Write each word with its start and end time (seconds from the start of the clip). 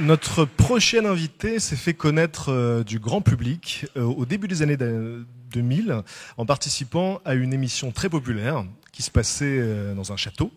Notre 0.00 0.44
prochain 0.44 1.04
invité 1.04 1.60
s'est 1.60 1.76
fait 1.76 1.94
connaître 1.94 2.50
euh, 2.50 2.82
du 2.82 2.98
grand 2.98 3.20
public 3.20 3.86
euh, 3.96 4.02
au 4.02 4.26
début 4.26 4.48
des 4.48 4.62
années 4.62 4.76
2000 4.76 6.02
en 6.36 6.46
participant 6.46 7.20
à 7.24 7.34
une 7.34 7.52
émission 7.52 7.92
très 7.92 8.08
populaire 8.08 8.64
qui 8.90 9.04
se 9.04 9.10
passait 9.12 9.44
euh, 9.46 9.94
dans 9.94 10.12
un 10.12 10.16
château. 10.16 10.52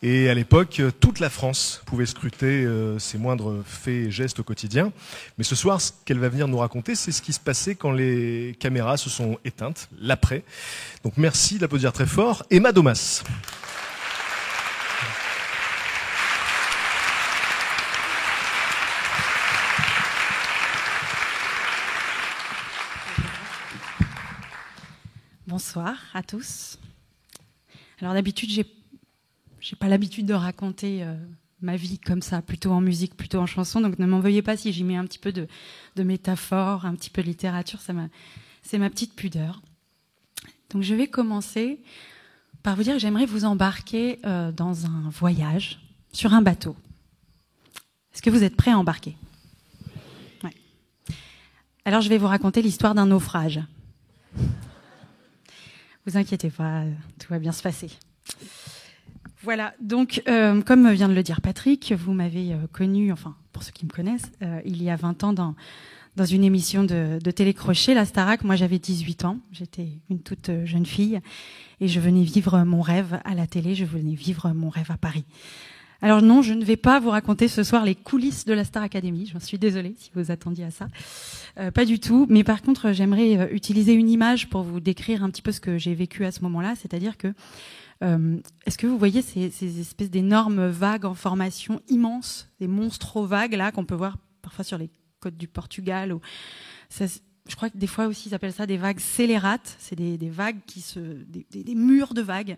Et 0.00 0.30
à 0.30 0.34
l'époque, 0.34 0.80
toute 1.00 1.18
la 1.18 1.28
France 1.28 1.82
pouvait 1.84 2.06
scruter 2.06 2.64
ses 2.98 3.18
moindres 3.18 3.64
faits 3.64 4.06
et 4.06 4.10
gestes 4.12 4.38
au 4.38 4.44
quotidien. 4.44 4.92
Mais 5.38 5.44
ce 5.44 5.56
soir, 5.56 5.80
ce 5.80 5.90
qu'elle 6.04 6.20
va 6.20 6.28
venir 6.28 6.46
nous 6.46 6.58
raconter, 6.58 6.94
c'est 6.94 7.10
ce 7.10 7.20
qui 7.20 7.32
se 7.32 7.40
passait 7.40 7.74
quand 7.74 7.90
les 7.90 8.56
caméras 8.60 8.96
se 8.96 9.10
sont 9.10 9.38
éteintes, 9.44 9.88
l'après. 10.00 10.44
Donc 11.02 11.14
merci 11.16 11.58
d'applaudir 11.58 11.92
très 11.92 12.06
fort. 12.06 12.44
Emma 12.48 12.70
Domas. 12.70 13.24
Bonsoir 25.48 25.96
à 26.14 26.22
tous. 26.22 26.78
Alors 28.00 28.14
d'habitude, 28.14 28.50
j'ai 28.50 28.64
j'ai 29.60 29.76
pas 29.76 29.88
l'habitude 29.88 30.26
de 30.26 30.34
raconter 30.34 31.02
euh, 31.02 31.14
ma 31.60 31.76
vie 31.76 31.98
comme 31.98 32.22
ça, 32.22 32.42
plutôt 32.42 32.72
en 32.72 32.80
musique, 32.80 33.16
plutôt 33.16 33.38
en 33.38 33.46
chanson. 33.46 33.80
Donc 33.80 33.98
ne 33.98 34.06
m'en 34.06 34.20
veuillez 34.20 34.42
pas 34.42 34.56
si 34.56 34.72
j'y 34.72 34.84
mets 34.84 34.96
un 34.96 35.04
petit 35.04 35.18
peu 35.18 35.32
de, 35.32 35.48
de 35.96 36.02
métaphore, 36.02 36.86
un 36.86 36.94
petit 36.94 37.10
peu 37.10 37.22
de 37.22 37.26
littérature. 37.26 37.80
C'est 37.80 38.78
ma 38.78 38.90
petite 38.90 39.14
pudeur. 39.14 39.62
Donc 40.70 40.82
je 40.82 40.94
vais 40.94 41.08
commencer 41.08 41.80
par 42.62 42.76
vous 42.76 42.82
dire 42.82 42.94
que 42.94 42.98
j'aimerais 42.98 43.26
vous 43.26 43.44
embarquer 43.44 44.18
euh, 44.24 44.52
dans 44.52 44.86
un 44.86 45.08
voyage 45.10 45.80
sur 46.12 46.34
un 46.34 46.42
bateau. 46.42 46.76
Est-ce 48.12 48.22
que 48.22 48.30
vous 48.30 48.42
êtes 48.42 48.56
prêts 48.56 48.72
à 48.72 48.78
embarquer? 48.78 49.16
Ouais. 50.44 50.52
Alors 51.84 52.00
je 52.00 52.08
vais 52.08 52.18
vous 52.18 52.26
raconter 52.26 52.62
l'histoire 52.62 52.94
d'un 52.94 53.06
naufrage. 53.06 53.60
Vous 56.04 56.16
inquiétez 56.16 56.50
pas, 56.50 56.84
tout 57.18 57.28
va 57.30 57.38
bien 57.38 57.52
se 57.52 57.62
passer. 57.62 57.90
Voilà, 59.42 59.74
donc 59.80 60.22
euh, 60.28 60.62
comme 60.62 60.90
vient 60.90 61.08
de 61.08 61.14
le 61.14 61.22
dire 61.22 61.40
Patrick, 61.40 61.92
vous 61.92 62.12
m'avez 62.12 62.52
euh, 62.52 62.66
connu, 62.72 63.12
enfin 63.12 63.36
pour 63.52 63.62
ceux 63.62 63.70
qui 63.70 63.86
me 63.86 63.90
connaissent, 63.90 64.32
euh, 64.42 64.60
il 64.64 64.82
y 64.82 64.90
a 64.90 64.96
20 64.96 65.22
ans 65.22 65.32
dans, 65.32 65.54
dans 66.16 66.24
une 66.24 66.42
émission 66.42 66.82
de, 66.82 67.20
de 67.22 67.30
télécrochet, 67.30 67.94
la 67.94 68.04
Starac. 68.04 68.42
Moi 68.42 68.56
j'avais 68.56 68.80
18 68.80 69.24
ans, 69.24 69.38
j'étais 69.52 69.88
une 70.10 70.20
toute 70.20 70.50
jeune 70.64 70.86
fille 70.86 71.20
et 71.80 71.86
je 71.86 72.00
venais 72.00 72.24
vivre 72.24 72.64
mon 72.64 72.80
rêve 72.80 73.20
à 73.24 73.34
la 73.34 73.46
télé, 73.46 73.76
je 73.76 73.84
venais 73.84 74.14
vivre 74.14 74.52
mon 74.52 74.70
rêve 74.70 74.90
à 74.90 74.96
Paris. 74.96 75.24
Alors 76.00 76.22
non, 76.22 76.42
je 76.42 76.54
ne 76.54 76.64
vais 76.64 76.76
pas 76.76 77.00
vous 77.00 77.10
raconter 77.10 77.48
ce 77.48 77.64
soir 77.64 77.84
les 77.84 77.96
coulisses 77.96 78.44
de 78.44 78.52
la 78.52 78.62
Star 78.62 78.84
Academy. 78.84 79.26
J'en 79.32 79.40
suis 79.40 79.58
désolée 79.58 79.96
si 79.98 80.10
vous 80.14 80.30
attendiez 80.30 80.64
à 80.64 80.70
ça. 80.70 80.86
Euh, 81.58 81.72
pas 81.72 81.84
du 81.84 81.98
tout. 81.98 82.26
Mais 82.30 82.44
par 82.44 82.62
contre, 82.62 82.92
j'aimerais 82.92 83.36
euh, 83.36 83.46
utiliser 83.50 83.94
une 83.94 84.08
image 84.08 84.48
pour 84.48 84.62
vous 84.62 84.78
décrire 84.78 85.24
un 85.24 85.30
petit 85.30 85.42
peu 85.42 85.50
ce 85.50 85.60
que 85.60 85.76
j'ai 85.76 85.94
vécu 85.94 86.24
à 86.24 86.30
ce 86.30 86.42
moment-là. 86.42 86.74
C'est-à-dire 86.76 87.16
que 87.16 87.26
euh, 87.26 87.32
est-ce 88.00 88.78
que 88.78 88.86
vous 88.86 88.98
voyez 88.98 89.22
ces, 89.22 89.50
ces 89.50 89.80
espèces 89.80 90.10
d'énormes 90.10 90.68
vagues 90.68 91.04
en 91.04 91.14
formation 91.14 91.80
immenses, 91.88 92.48
des 92.60 92.68
monstres 92.68 93.22
vagues 93.22 93.54
là 93.54 93.72
qu'on 93.72 93.84
peut 93.84 93.96
voir 93.96 94.16
parfois 94.40 94.64
sur 94.64 94.78
les 94.78 94.90
côtes 95.20 95.36
du 95.36 95.48
Portugal 95.48 96.16
je 97.48 97.56
crois 97.56 97.70
que 97.70 97.78
des 97.78 97.86
fois 97.86 98.06
aussi 98.06 98.28
ils 98.28 98.34
appellent 98.34 98.52
ça 98.52 98.66
des 98.66 98.76
vagues 98.76 99.00
scélérates. 99.00 99.76
C'est 99.78 99.96
des, 99.96 100.30
vagues 100.30 100.58
qui 100.66 100.80
se, 100.80 101.00
des, 101.00 101.74
murs 101.74 102.14
de 102.14 102.22
vagues 102.22 102.56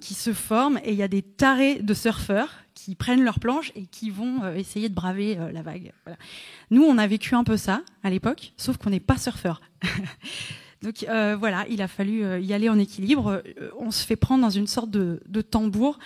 qui 0.00 0.14
se 0.14 0.32
forment 0.32 0.78
et 0.84 0.92
il 0.92 0.96
y 0.96 1.02
a 1.02 1.08
des 1.08 1.22
tarés 1.22 1.82
de 1.82 1.92
surfeurs 1.92 2.54
qui 2.74 2.94
prennent 2.94 3.24
leur 3.24 3.40
planche 3.40 3.72
et 3.74 3.86
qui 3.86 4.10
vont 4.10 4.42
euh, 4.42 4.54
essayer 4.54 4.88
de 4.88 4.94
braver 4.94 5.36
euh, 5.38 5.52
la 5.52 5.62
vague. 5.62 5.92
Nous, 6.70 6.82
on 6.82 6.96
a 6.96 7.06
vécu 7.06 7.34
un 7.34 7.44
peu 7.44 7.56
ça 7.56 7.82
à 8.02 8.10
l'époque, 8.10 8.54
sauf 8.56 8.78
qu'on 8.78 8.90
n'est 8.90 9.00
pas 9.00 9.18
surfeur. 9.18 9.60
Donc 10.82 11.04
euh, 11.08 11.36
voilà, 11.38 11.66
il 11.68 11.80
a 11.82 11.88
fallu 11.88 12.24
euh, 12.24 12.40
y 12.40 12.52
aller 12.52 12.68
en 12.68 12.78
équilibre. 12.78 13.42
On 13.78 13.90
se 13.90 14.04
fait 14.04 14.16
prendre 14.16 14.42
dans 14.42 14.50
une 14.50 14.66
sorte 14.66 14.90
de, 14.90 15.40
tambour 15.40 15.98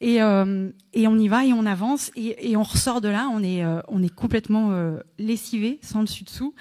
et, 0.00 0.22
on 0.22 1.18
y 1.18 1.28
va 1.28 1.44
et 1.44 1.52
on 1.52 1.66
avance 1.66 2.10
et, 2.16 2.56
on 2.56 2.62
ressort 2.62 3.00
de 3.00 3.08
là. 3.08 3.28
On 3.30 3.42
est, 3.42 4.14
complètement 4.14 4.72
lessivé, 5.18 5.78
sans 5.82 6.02
dessus 6.02 6.24
dessous, 6.24 6.54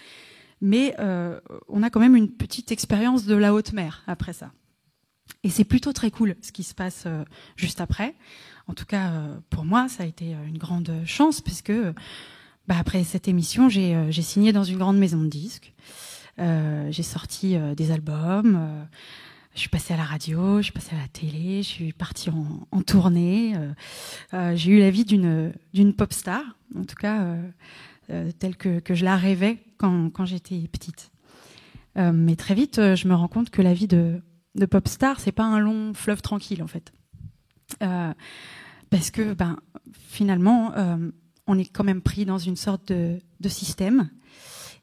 mais 0.62 0.96
on 1.68 1.84
a 1.84 1.90
quand 1.90 2.00
même 2.00 2.16
une 2.16 2.30
petite 2.30 2.72
expérience 2.72 3.26
de 3.26 3.36
la 3.36 3.54
haute 3.54 3.74
mer 3.74 4.04
après 4.08 4.34
ça. 4.34 4.52
Et 5.44 5.50
c'est 5.50 5.64
plutôt 5.64 5.92
très 5.92 6.12
cool 6.12 6.36
ce 6.42 6.52
qui 6.52 6.64
se 6.64 6.76
passe 6.76 7.08
juste 7.56 7.82
après. 7.82 8.14
En 8.72 8.74
tout 8.74 8.86
cas, 8.86 9.12
euh, 9.12 9.38
pour 9.50 9.66
moi, 9.66 9.90
ça 9.90 10.04
a 10.04 10.06
été 10.06 10.34
euh, 10.34 10.48
une 10.48 10.58
grande 10.58 10.92
chance 11.06 11.42
puisque 11.42 11.74
bah, 12.68 12.76
après 12.80 13.04
cette 13.04 13.28
émission, 13.28 13.68
euh, 13.68 14.06
j'ai 14.10 14.22
signé 14.22 14.54
dans 14.54 14.64
une 14.64 14.78
grande 14.78 14.98
maison 14.98 15.22
de 15.22 15.28
disques. 15.28 15.74
J'ai 16.90 17.04
sorti 17.04 17.56
des 17.76 17.92
albums. 17.92 18.88
je 19.54 19.60
suis 19.60 19.70
passée 19.70 19.94
à 19.94 19.98
la 19.98 20.04
radio, 20.04 20.58
je 20.58 20.64
suis 20.64 20.72
passée 20.72 20.96
à 20.96 21.00
la 21.00 21.08
télé, 21.08 21.64
je 21.64 21.68
suis 21.68 21.94
partie 21.94 22.30
en, 22.30 22.82
tournée. 22.82 23.54
j'ai 24.54 24.72
eu 24.72 24.80
la 24.80 24.90
vie 24.90 25.06
d'une 25.06 25.94
pop 25.96 26.12
star, 26.14 26.42
en 26.76 26.84
tout 26.84 26.96
cas 26.96 27.36
telle 28.40 28.58
que, 28.58 28.82
je 28.90 29.06
la 29.06 29.16
rêvais 29.16 29.60
quand, 29.78 30.26
j'étais 30.26 30.68
petite. 30.68 31.12
mais 31.96 32.36
très 32.36 32.56
vite, 32.56 32.96
je 32.96 33.08
me 33.08 33.14
rends 33.14 33.28
compte 33.28 33.50
que 33.50 33.62
la 33.62 33.74
vie 33.74 33.88
de, 33.88 34.22
pop 34.70 34.88
star, 34.88 35.20
c'est 35.20 35.32
pas 35.32 35.46
un 35.46 35.60
long 35.60 35.94
fleuve 35.94 36.22
tranquille 36.22 36.64
en 36.64 36.68
fait. 36.68 36.92
Euh, 37.82 38.14
parce 38.90 39.12
que 39.12 39.34
ben, 39.34 39.58
finalement, 39.94 40.74
euh, 40.76 41.12
on 41.48 41.58
est 41.58 41.66
quand 41.66 41.84
même 41.84 42.02
pris 42.02 42.26
dans 42.26 42.38
une 42.38 42.56
sorte 42.56 42.90
de, 42.90 43.20
de, 43.40 43.50
système. 43.50 44.10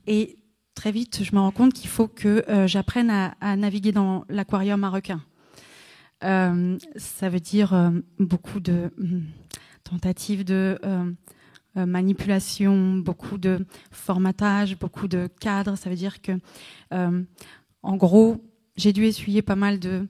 Et 0.07 0.38
très 0.79 0.93
vite, 0.93 1.25
je 1.25 1.35
me 1.35 1.41
rends 1.41 1.51
compte 1.51 1.73
qu'il 1.73 1.91
faut 1.91 2.07
que 2.07 2.45
euh, 2.49 2.69
j'apprenne 2.69 3.11
à, 3.11 3.35
à, 3.41 3.57
naviguer 3.57 3.91
dans 3.91 4.25
l'aquarium 4.29 4.79
marocain. 4.79 5.21
Euh, 6.23 6.79
ça 6.95 7.29
veut 7.29 7.41
dire 7.41 7.75
euh, 7.75 7.91
beaucoup 8.21 8.61
de 8.61 8.93
hum, 8.97 9.25
tentatives 9.83 10.45
de 10.45 10.79
manipulation, 11.75 12.97
beaucoup 12.99 13.39
de 13.39 13.67
formatage, 13.91 14.79
beaucoup 14.79 15.09
de 15.09 15.29
cadres. 15.41 15.77
Ça 15.77 15.91
veut 15.91 15.97
dire 15.97 16.21
que, 16.21 16.33
en 16.91 17.97
gros, 17.97 18.45
j'ai 18.77 18.93
dû 18.93 19.05
essuyer 19.05 19.43
pas 19.43 19.55
mal 19.55 19.79
de 19.79 20.09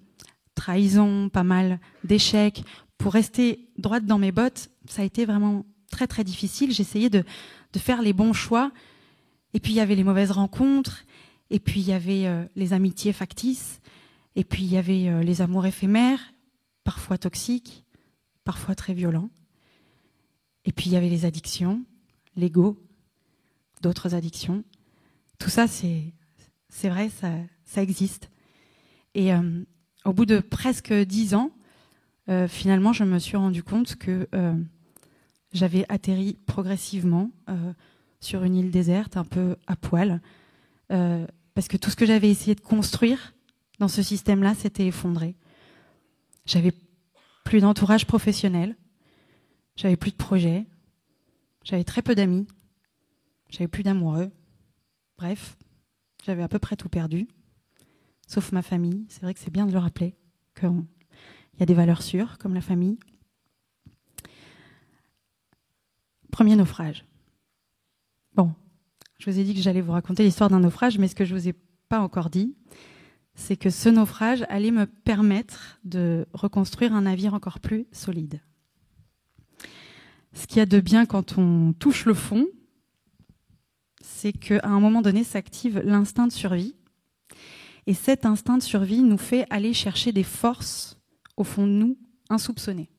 trahison, 0.55 1.29
pas 1.29 1.45
mal 1.45 1.79
d'échecs 2.05 2.65
pour 2.97 3.13
rester 3.13 3.69
droite 3.77 4.07
dans 4.07 4.19
mes 4.19 4.33
bottes, 4.33 4.71
ça 4.87 5.03
a 5.03 5.05
été 5.05 5.27
vraiment 5.27 5.67
très 5.91 6.07
très 6.07 6.25
difficile. 6.25 6.73
J'essayais 6.73 7.11
de 7.11 7.25
faire 7.77 8.01
les 8.01 8.15
bons 8.15 8.33
choix. 8.33 8.73
Et 9.55 9.61
puis 9.61 9.73
il 9.73 9.77
y 9.77 9.81
avait 9.81 9.95
les 9.95 10.05
mauvaises 10.05 10.31
rencontres, 10.31 11.05
et 11.51 11.59
puis 11.59 11.81
il 11.81 11.89
y 11.89 11.93
avait 11.93 12.27
euh, 12.27 12.45
les 12.57 12.73
amitiés 12.73 13.13
factices, 13.13 13.81
et 14.37 14.45
puis 14.45 14.63
il 14.63 14.71
y 14.71 14.77
avait 14.77 15.09
euh, 15.09 15.23
les 15.23 15.41
amours 15.41 15.67
éphémères, 15.67 16.21
parfois 16.85 17.19
toxiques, 17.19 17.85
parfois 18.45 18.75
très 18.75 18.95
violents. 18.95 19.31
Et 20.65 20.73
puis 20.73 20.91
il 20.91 20.93
y 20.93 20.97
avait 20.97 21.09
les 21.09 21.25
addictions, 21.25 21.83
l'ego, 22.37 22.79
d'autres 23.81 24.15
addictions. 24.15 24.65
Tout 25.39 25.51
ça, 25.51 25.67
c'est 25.67 26.13
vrai, 26.85 27.11
ça, 27.65 27.83
existe. 27.83 28.31
Et 29.15 29.33
euh, 29.33 29.63
au 30.05 30.13
bout 30.13 30.27
de 30.27 30.41
presque 30.41 30.93
dix 30.93 31.35
ans, 31.35 31.53
finalement, 32.49 32.93
je 32.93 33.05
me 33.05 33.19
suis 33.19 33.39
rendu 33.39 33.63
compte 33.63 33.97
que 33.97 34.29
j'avais 35.55 35.87
atterri 35.89 36.37
progressivement 36.45 37.31
sur 38.21 38.45
une 38.45 38.57
île 38.57 38.71
déserte, 38.71 39.17
un 39.17 39.25
peu 39.25 39.57
à 39.67 39.77
poil, 39.77 40.21
euh, 40.91 41.27
parce 41.55 41.69
que 41.69 41.77
tout 41.77 41.91
ce 41.91 41.97
que 41.97 42.07
j'avais 42.07 42.31
essayé 42.31 42.55
de 42.55 42.61
construire 42.61 43.35
dans 43.79 43.89
ce 43.89 44.03
système-là 44.03 44.55
s'était 44.55 44.87
effondré. 44.87 45.37
J'avais 46.47 46.73
plus 47.45 47.61
d'entourage 47.61 48.07
professionnel, 48.07 48.77
j'avais 49.77 49.97
plus 49.97 50.11
de 50.11 50.17
projets, 50.17 50.67
j'avais 51.65 51.85
très 51.85 52.03
peu 52.03 52.15
d'amis, 52.15 52.47
j'avais 53.51 53.69
plus 53.69 53.83
d'amoureux. 53.83 54.31
Bref, 55.17 55.57
j'avais 56.25 56.43
à 56.43 56.49
peu 56.49 56.59
près 56.59 56.77
tout 56.77 56.89
perdu. 56.89 57.29
sauf 58.27 58.53
ma 58.53 58.63
famille. 58.63 59.07
C'est 59.09 59.23
vrai 59.23 59.35
que 59.35 59.41
c'est 59.41 59.53
bien 59.53 59.67
de 59.67 59.73
le 59.73 59.79
rappeler, 59.79 60.15
qu'il 60.59 60.71
y 61.59 61.63
a 61.63 61.67
des 61.67 61.75
valeurs 61.75 62.03
sûres, 62.03 62.39
comme 62.39 62.55
la 62.55 62.61
famille. 62.61 62.99
Premier 66.31 66.57
naufrage. 66.57 67.05
Je 69.19 69.31
vous 69.31 69.39
ai 69.41 69.45
dit 69.45 69.55
que 69.55 69.61
j'allais 69.61 69.81
vous 69.81 69.93
raconter 69.93 70.23
l'histoire 70.23 70.49
d'un 70.49 70.61
naufrage, 70.61 70.97
mais 70.99 71.09
ce 71.09 71.17
que 71.17 71.25
je 71.25 71.35
ne 71.35 71.41
vous 71.41 71.49
ai 71.49 71.55
pas 71.89 71.99
encore 71.99 72.31
dit, 72.31 72.55
c'est 73.35 73.57
que 73.57 73.69
ce 73.69 73.89
naufrage 73.89 74.45
allait 74.49 74.71
me 74.71 74.87
permettre 74.87 75.81
de 75.85 76.27
reconstruire 76.33 76.95
un 76.95 77.03
navire 77.03 77.35
encore 77.35 77.59
plus 77.59 77.87
solide. 77.91 78.41
Ce 80.33 80.47
qu'il 80.47 80.59
y 80.59 80.61
a 80.61 80.67
de 80.67 80.79
bien 80.79 81.05
quand 81.05 81.37
on 81.37 81.73
touche 81.73 82.05
le 82.05 82.15
fond, 82.15 82.47
c'est 84.01 84.33
qu'à 84.33 84.61
un 84.63 84.79
moment 84.79 85.03
donné 85.03 85.25
s'active 85.25 85.81
l'instinct 85.85 86.29
de 86.29 86.33
survie. 86.33 86.77
Et 87.87 87.95
cet 87.95 88.25
instinct 88.25 88.59
de 88.59 88.63
survie 88.63 89.03
nous 89.03 89.19
fait 89.19 89.47
aller 89.51 89.73
chercher 89.73 90.13
des 90.13 90.23
forces 90.23 91.01
au 91.37 91.43
fond 91.43 91.67
de 91.67 91.73
nous 91.73 91.99
insoupçonnées. 92.31 92.91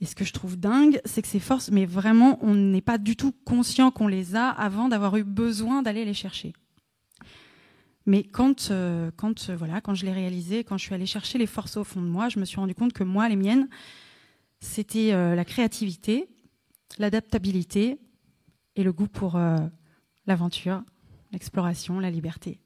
Et 0.00 0.06
ce 0.06 0.14
que 0.14 0.24
je 0.24 0.32
trouve 0.32 0.56
dingue, 0.56 1.00
c'est 1.04 1.22
que 1.22 1.28
ces 1.28 1.40
forces, 1.40 1.70
mais 1.70 1.84
vraiment, 1.84 2.38
on 2.40 2.54
n'est 2.54 2.80
pas 2.80 2.98
du 2.98 3.16
tout 3.16 3.32
conscient 3.44 3.90
qu'on 3.90 4.06
les 4.06 4.36
a 4.36 4.48
avant 4.48 4.88
d'avoir 4.88 5.16
eu 5.16 5.24
besoin 5.24 5.82
d'aller 5.82 6.04
les 6.04 6.14
chercher. 6.14 6.52
Mais 8.08 8.22
quand, 8.22 8.70
euh, 8.70 9.10
quand, 9.16 9.50
euh, 9.50 9.56
voilà, 9.56 9.82
quand 9.82 9.94
je 9.94 10.06
l'ai 10.06 10.12
réalisé, 10.12 10.64
quand 10.64 10.78
je 10.78 10.84
suis 10.84 10.94
allée 10.94 11.04
chercher 11.04 11.36
les 11.36 11.46
forces 11.46 11.76
au 11.76 11.84
fond 11.84 12.00
de 12.00 12.06
moi, 12.06 12.30
je 12.30 12.38
me 12.38 12.46
suis 12.46 12.56
rendu 12.56 12.74
compte 12.74 12.94
que 12.94 13.04
moi, 13.04 13.28
les 13.28 13.36
miennes, 13.36 13.68
c'était 14.60 15.12
euh, 15.12 15.34
la 15.34 15.44
créativité, 15.44 16.26
l'adaptabilité 16.98 17.98
et 18.76 18.82
le 18.82 18.94
goût 18.94 19.08
pour 19.08 19.38
l'aventure, 20.26 20.82
l'exploration, 21.32 22.00
la 22.00 22.10
liberté. 22.10 22.60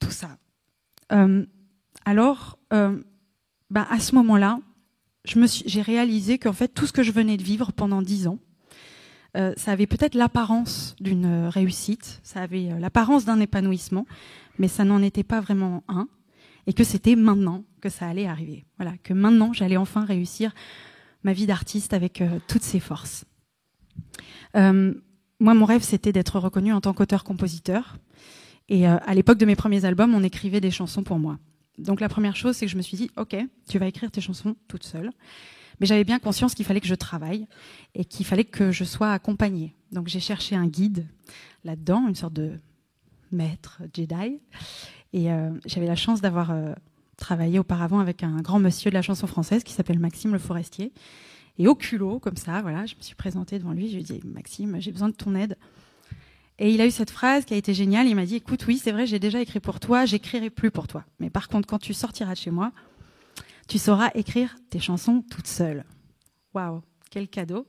Tout 0.00 0.10
ça. 0.10 0.36
alors, 2.04 2.58
bah, 3.70 3.86
à 3.88 4.00
ce 4.00 4.14
moment-là, 4.16 4.58
j'ai 5.24 5.82
réalisé 5.82 6.38
qu'en 6.38 6.52
fait, 6.52 6.68
tout 6.68 6.86
ce 6.86 6.92
que 6.92 7.02
je 7.02 7.12
venais 7.12 7.36
de 7.36 7.42
vivre 7.42 7.72
pendant 7.72 8.02
dix 8.02 8.26
ans, 8.26 8.38
euh, 9.36 9.52
ça 9.56 9.72
avait 9.72 9.86
peut-être 9.86 10.14
l'apparence 10.14 10.94
d'une 11.00 11.46
euh, 11.46 11.48
réussite, 11.48 12.20
ça 12.22 12.40
avait 12.40 12.70
euh, 12.70 12.78
l'apparence 12.78 13.24
d'un 13.24 13.40
épanouissement, 13.40 14.06
mais 14.58 14.68
ça 14.68 14.84
n'en 14.84 15.02
était 15.02 15.24
pas 15.24 15.40
vraiment 15.40 15.82
un, 15.88 16.08
et 16.68 16.72
que 16.72 16.84
c'était 16.84 17.16
maintenant 17.16 17.64
que 17.80 17.88
ça 17.88 18.06
allait 18.06 18.26
arriver. 18.26 18.64
Voilà, 18.78 18.96
que 19.02 19.12
maintenant 19.12 19.52
j'allais 19.52 19.76
enfin 19.76 20.04
réussir 20.04 20.54
ma 21.24 21.32
vie 21.32 21.46
d'artiste 21.46 21.94
avec 21.94 22.22
toutes 22.48 22.62
ses 22.62 22.80
forces. 22.80 23.24
moi, 24.54 25.54
mon 25.54 25.64
rêve, 25.64 25.82
c'était 25.82 26.12
d'être 26.12 26.38
reconnu 26.38 26.72
en 26.72 26.80
tant 26.82 26.92
qu'auteur-compositeur. 26.92 27.96
Et 28.68 28.86
à 28.86 29.14
l'époque 29.14 29.38
de 29.38 29.46
mes 29.46 29.56
premiers 29.56 29.86
albums, 29.86 30.14
on 30.14 30.22
écrivait 30.22 30.60
des 30.60 30.70
chansons 30.70 31.02
pour 31.02 31.18
moi. 31.18 31.38
Donc 31.78 32.00
la 32.00 32.08
première 32.08 32.36
chose, 32.36 32.56
c'est 32.56 32.66
que 32.66 32.72
je 32.72 32.76
me 32.76 32.82
suis 32.82 32.96
dit, 32.96 33.10
ok, 33.16 33.36
tu 33.68 33.78
vas 33.78 33.86
écrire 33.86 34.10
tes 34.10 34.20
chansons 34.20 34.56
toute 34.68 34.84
seule. 34.84 35.10
Mais 35.80 35.86
j'avais 35.86 36.04
bien 36.04 36.18
conscience 36.18 36.54
qu'il 36.54 36.64
fallait 36.64 36.80
que 36.80 36.86
je 36.86 36.94
travaille 36.94 37.46
et 37.94 38.04
qu'il 38.04 38.24
fallait 38.24 38.44
que 38.44 38.70
je 38.70 38.84
sois 38.84 39.12
accompagnée. 39.12 39.74
Donc 39.90 40.08
j'ai 40.08 40.20
cherché 40.20 40.54
un 40.54 40.66
guide 40.66 41.06
là-dedans, 41.64 42.06
une 42.08 42.14
sorte 42.14 42.34
de 42.34 42.58
maître 43.32 43.80
Jedi. 43.92 44.40
Et 45.12 45.32
euh, 45.32 45.50
j'avais 45.66 45.86
la 45.86 45.96
chance 45.96 46.20
d'avoir 46.20 46.50
euh, 46.50 46.74
travaillé 47.16 47.58
auparavant 47.58 47.98
avec 47.98 48.22
un 48.22 48.40
grand 48.40 48.60
monsieur 48.60 48.90
de 48.90 48.94
la 48.94 49.02
chanson 49.02 49.26
française 49.26 49.64
qui 49.64 49.72
s'appelle 49.72 49.98
Maxime 49.98 50.32
Le 50.32 50.38
Forestier. 50.38 50.92
Et 51.58 51.68
au 51.68 51.74
culot, 51.74 52.18
comme 52.18 52.36
ça, 52.36 52.62
voilà, 52.62 52.86
je 52.86 52.96
me 52.96 53.02
suis 53.02 53.14
présentée 53.14 53.58
devant 53.58 53.72
lui. 53.72 53.88
Je 53.88 53.94
lui 53.94 54.00
ai 54.00 54.04
dit, 54.04 54.20
Maxime, 54.24 54.76
j'ai 54.80 54.90
besoin 54.90 55.08
de 55.08 55.14
ton 55.14 55.34
aide. 55.34 55.56
Et 56.58 56.70
il 56.70 56.80
a 56.80 56.86
eu 56.86 56.90
cette 56.90 57.10
phrase 57.10 57.44
qui 57.44 57.54
a 57.54 57.56
été 57.56 57.74
géniale. 57.74 58.06
Il 58.06 58.14
m'a 58.14 58.26
dit, 58.26 58.36
écoute, 58.36 58.64
oui, 58.66 58.78
c'est 58.78 58.92
vrai, 58.92 59.06
j'ai 59.06 59.18
déjà 59.18 59.40
écrit 59.40 59.60
pour 59.60 59.80
toi, 59.80 60.04
j'écrirai 60.04 60.50
plus 60.50 60.70
pour 60.70 60.86
toi. 60.86 61.04
Mais 61.18 61.30
par 61.30 61.48
contre, 61.48 61.66
quand 61.66 61.78
tu 61.78 61.94
sortiras 61.94 62.34
de 62.34 62.38
chez 62.38 62.50
moi, 62.50 62.72
tu 63.68 63.78
sauras 63.78 64.10
écrire 64.14 64.54
tes 64.70 64.78
chansons 64.78 65.22
toute 65.30 65.46
seule. 65.46 65.84
Waouh, 66.54 66.82
quel 67.10 67.28
cadeau. 67.28 67.66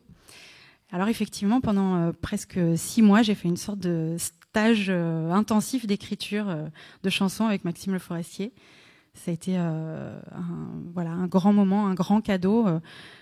Alors 0.92 1.08
effectivement, 1.08 1.62
pendant 1.62 1.96
euh, 1.96 2.12
presque 2.12 2.60
six 2.76 3.02
mois, 3.02 3.24
j'ai 3.24 3.36
fait 3.36 3.48
une 3.48 3.58
sorte 3.58 3.80
de 3.80 4.16
stage 4.20 4.88
euh, 4.90 5.32
intensif 5.32 5.88
d'écriture 5.88 6.48
euh, 6.48 6.68
de 7.04 7.10
chansons 7.10 7.46
avec 7.46 7.66
Maxime 7.66 7.94
Le 7.94 8.00
Forestier. 8.00 8.54
Ça 9.16 9.32
a 9.32 9.34
été 9.34 9.58
voilà, 10.94 11.12
un 11.12 11.28
grand 11.28 11.54
moment, 11.54 11.88
un 11.88 11.94
grand 11.94 12.20
cadeau, 12.20 12.68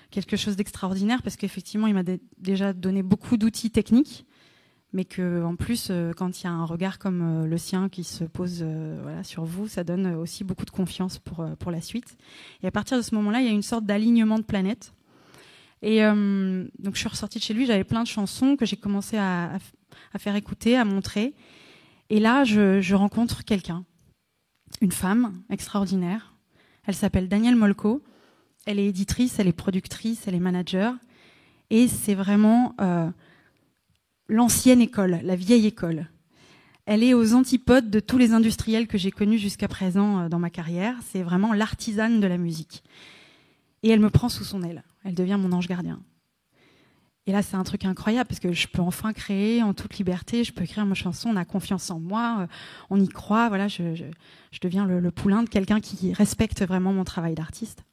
quelque 0.09 0.35
chose 0.35 0.55
d'extraordinaire 0.55 1.21
parce 1.21 1.35
qu'effectivement, 1.35 1.85
il 1.85 1.93
m'a 1.93 2.01
déjà 2.39 2.73
donné 2.73 3.03
beaucoup 3.03 3.37
d'outils 3.37 3.69
techniques 3.69 4.25
mais 4.93 5.05
que 5.05 5.43
en 5.43 5.55
plus, 5.55 5.87
euh, 5.89 6.13
quand 6.13 6.39
il 6.39 6.43
y 6.43 6.47
a 6.47 6.51
un 6.51 6.65
regard 6.65 6.99
comme 6.99 7.43
euh, 7.43 7.47
le 7.47 7.57
sien 7.57 7.89
qui 7.89 8.03
se 8.03 8.23
pose 8.23 8.59
euh, 8.61 8.99
voilà, 9.01 9.23
sur 9.23 9.43
vous, 9.43 9.67
ça 9.67 9.83
donne 9.83 10.15
aussi 10.15 10.43
beaucoup 10.43 10.65
de 10.65 10.71
confiance 10.71 11.17
pour, 11.17 11.45
pour 11.57 11.71
la 11.71 11.81
suite. 11.81 12.15
Et 12.61 12.67
à 12.67 12.71
partir 12.71 12.95
de 12.97 13.01
ce 13.01 13.15
moment-là, 13.15 13.41
il 13.41 13.45
y 13.47 13.49
a 13.49 13.53
une 13.53 13.63
sorte 13.63 13.85
d'alignement 13.85 14.37
de 14.37 14.43
planètes. 14.43 14.93
Et 15.81 15.99
donc 15.99 16.93
je 16.93 16.97
suis 16.97 17.09
ressortie 17.09 17.39
de 17.39 17.43
chez 17.43 17.53
lui, 17.53 17.65
j'avais 17.65 17.83
plein 17.83 18.03
de 18.03 18.07
chansons 18.07 18.55
que 18.55 18.65
j'ai 18.65 18.77
commencé 18.77 19.17
à, 19.17 19.59
à, 20.13 20.17
faire 20.17 20.37
écouter, 20.37 20.77
à 20.77 20.85
montrer. 20.85 21.33
Et 22.09 22.21
là, 22.21 22.45
je, 22.45 22.79
je 22.79 22.95
rencontre 22.95 23.43
quelqu'un, 23.43 23.83
une 24.79 24.93
femme 24.93 25.33
extraordinaire. 25.49 26.35
Elle 26.85 26.95
s'appelle 26.95 27.27
Danielle 27.27 27.57
Molko. 27.57 28.01
Elle 28.65 28.79
est 28.79 28.85
éditrice, 28.85 29.39
elle 29.39 29.49
est 29.49 29.51
productrice, 29.51 30.25
elle 30.25 30.35
est 30.35 30.39
manager. 30.39 30.95
Et 31.69 31.89
c'est 31.89 32.15
vraiment 32.15 32.75
l'ancienne 34.27 34.81
école, 34.81 35.19
la 35.23 35.35
vieille 35.35 35.67
école. 35.67 36.07
Elle 36.85 37.03
est 37.03 37.13
aux 37.13 37.33
antipodes 37.33 37.89
de 37.89 37.99
tous 37.99 38.17
les 38.17 38.33
industriels 38.33 38.87
que 38.87 38.97
j'ai 38.97 39.11
connus 39.11 39.37
jusqu'à 39.37 39.67
présent 39.67 40.19
euh, 40.19 40.29
dans 40.29 40.39
ma 40.39 40.49
carrière. 40.49 40.95
C'est 41.07 41.23
vraiment 41.23 41.53
l'artisane 41.53 42.19
de 42.19 42.27
la 42.27 42.37
musique. 42.37 42.83
Et 43.83 43.89
elle 43.89 44.01
me 44.01 44.09
prend 44.09 44.29
sous 44.29 44.43
son 44.43 44.63
aile. 44.63 44.83
Elle 45.03 45.15
devient 45.15 45.37
mon 45.39 45.51
ange 45.53 45.67
gardien. 45.67 46.01
Et 47.25 47.31
là, 47.31 47.41
c'est 47.41 47.55
un 47.55 47.63
truc 47.63 47.85
incroyable 47.85 48.27
parce 48.27 48.41
que 48.41 48.51
je 48.51 48.67
peux 48.67 48.81
enfin 48.81 49.13
créer 49.13 49.63
en 49.63 49.73
toute 49.73 49.97
liberté. 49.97 50.43
Je 50.43 50.51
peux 50.51 50.63
écrire 50.63 50.85
ma 50.85 50.93
chanson. 50.93 51.29
On 51.29 51.37
a 51.37 51.45
confiance 51.45 51.89
en 51.89 51.99
moi. 51.99 52.39
Euh, 52.41 52.47
on 52.89 52.99
y 52.99 53.07
croit. 53.07 53.47
Voilà, 53.47 53.69
je, 53.69 54.03
deviens 54.61 54.85
le 54.85 55.11
poulain 55.11 55.43
de 55.43 55.49
quelqu'un 55.49 55.79
qui 55.79 56.11
respecte 56.11 56.63
vraiment 56.63 56.91
mon 56.91 57.05
travail 57.05 57.33
d'artiste. 57.33 57.85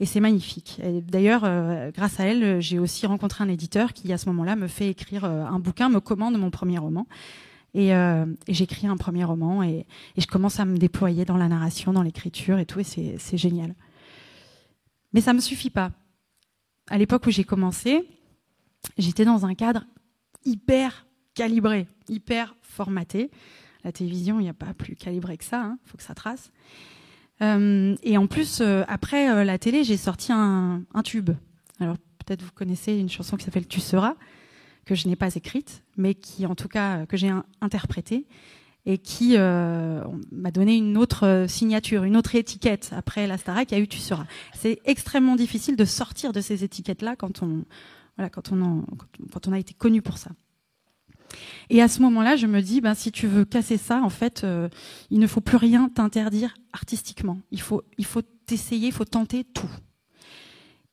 Et 0.00 0.06
c'est 0.06 0.20
magnifique. 0.20 0.80
D'ailleurs, 1.06 1.42
euh, 1.44 1.90
grâce 1.92 2.18
à 2.18 2.24
elle, 2.24 2.60
j'ai 2.60 2.78
aussi 2.78 3.06
rencontré 3.06 3.44
un 3.44 3.48
éditeur 3.48 3.92
qui, 3.92 4.12
à 4.12 4.18
ce 4.18 4.26
moment-là, 4.26 4.56
me 4.56 4.66
fait 4.66 4.88
écrire 4.88 5.24
euh, 5.24 5.44
un 5.44 5.60
bouquin, 5.60 5.88
me 5.88 6.00
commande 6.00 6.36
mon 6.36 6.50
premier 6.50 6.78
roman. 6.78 7.06
Et, 7.74 7.94
euh, 7.94 8.26
j'écris 8.48 8.86
un 8.86 8.96
premier 8.96 9.24
roman 9.24 9.62
et, 9.62 9.86
je 10.16 10.26
commence 10.26 10.58
à 10.58 10.64
me 10.64 10.78
déployer 10.78 11.24
dans 11.24 11.36
la 11.36 11.48
narration, 11.48 11.92
dans 11.92 12.02
l'écriture 12.02 12.58
et 12.58 12.66
tout, 12.66 12.80
et 12.80 12.84
c'est 12.84 13.36
génial. 13.36 13.74
Mais 15.12 15.20
ça 15.20 15.32
ne 15.32 15.36
me 15.36 15.40
suffit 15.40 15.70
pas. 15.70 15.92
À 16.88 16.98
l'époque 16.98 17.26
où 17.26 17.30
j'ai 17.30 17.44
commencé, 17.44 18.08
j'étais 18.98 19.24
dans 19.24 19.46
un 19.46 19.54
cadre 19.54 19.84
hyper 20.44 21.06
calibré, 21.34 21.86
hyper 22.08 22.56
formaté. 22.62 23.30
La 23.84 23.92
télévision, 23.92 24.40
il 24.40 24.44
n'y 24.44 24.48
a 24.48 24.54
pas 24.54 24.74
plus 24.74 24.96
calibré 24.96 25.36
que 25.36 25.44
ça, 25.44 25.58
il 25.58 25.66
hein, 25.66 25.78
faut 25.84 25.96
que 25.96 26.02
ça 26.02 26.14
trace. 26.14 26.50
Euh, 27.42 27.96
et 28.02 28.16
en 28.16 28.26
plus, 28.26 28.60
euh, 28.60 28.84
après 28.88 29.30
euh, 29.30 29.44
la 29.44 29.58
télé, 29.58 29.84
j'ai 29.84 29.96
sorti 29.96 30.32
un, 30.32 30.84
tube. 31.04 31.30
Alors 31.80 31.96
peut-être 32.24 32.42
vous 32.42 32.52
connaissez 32.54 32.94
une 32.94 33.08
chanson 33.08 33.36
qui 33.36 33.44
s'appelle 33.44 33.66
Tu 33.66 33.80
seras, 33.80 34.14
que 34.84 34.94
je 34.94 35.08
n'ai 35.08 35.16
pas 35.16 35.34
écrite, 35.34 35.82
mais 35.96 36.14
qui 36.14 36.46
en 36.46 36.54
tout 36.54 36.68
cas 36.68 37.06
que 37.06 37.16
j'ai 37.16 37.30
interprétée 37.60 38.26
et 38.86 38.98
qui 38.98 39.36
m'a 39.38 40.50
donné 40.52 40.76
une 40.76 40.98
autre 40.98 41.46
signature, 41.48 42.04
une 42.04 42.16
autre 42.16 42.34
étiquette 42.34 42.90
après 42.94 43.26
la 43.26 43.38
Starac, 43.38 43.70
il 43.70 43.74
y 43.74 43.80
a 43.80 43.80
eu 43.80 43.88
Tu 43.88 43.98
seras. 43.98 44.26
C'est 44.52 44.80
extrêmement 44.84 45.36
difficile 45.36 45.76
de 45.76 45.84
sortir 45.86 46.32
de 46.32 46.40
ces 46.40 46.64
étiquettes-là 46.64 47.16
quand 47.16 47.42
on, 47.42 47.64
voilà, 48.16 48.28
quand 48.28 48.52
on, 48.52 48.84
quand 49.32 49.48
on 49.48 49.52
a 49.52 49.58
été 49.58 49.72
connu 49.72 50.02
pour 50.02 50.18
ça. 50.18 50.30
Et 51.70 51.82
à 51.82 51.88
ce 51.88 52.00
moment-là, 52.02 52.36
je 52.36 52.46
me 52.46 52.60
dis, 52.60 52.80
ben, 52.80 52.94
si 52.94 53.12
tu 53.12 53.26
veux 53.26 53.44
casser 53.44 53.76
ça, 53.76 54.00
en 54.02 54.10
fait, 54.10 54.44
euh, 54.44 54.68
il 55.10 55.18
ne 55.18 55.26
faut 55.26 55.40
plus 55.40 55.56
rien 55.56 55.88
t'interdire 55.88 56.54
artistiquement. 56.72 57.38
Il 57.50 57.60
faut, 57.60 57.82
il 57.98 58.04
faut 58.04 58.22
t'essayer, 58.46 58.88
il 58.88 58.92
faut 58.92 59.04
tenter 59.04 59.44
tout. 59.44 59.70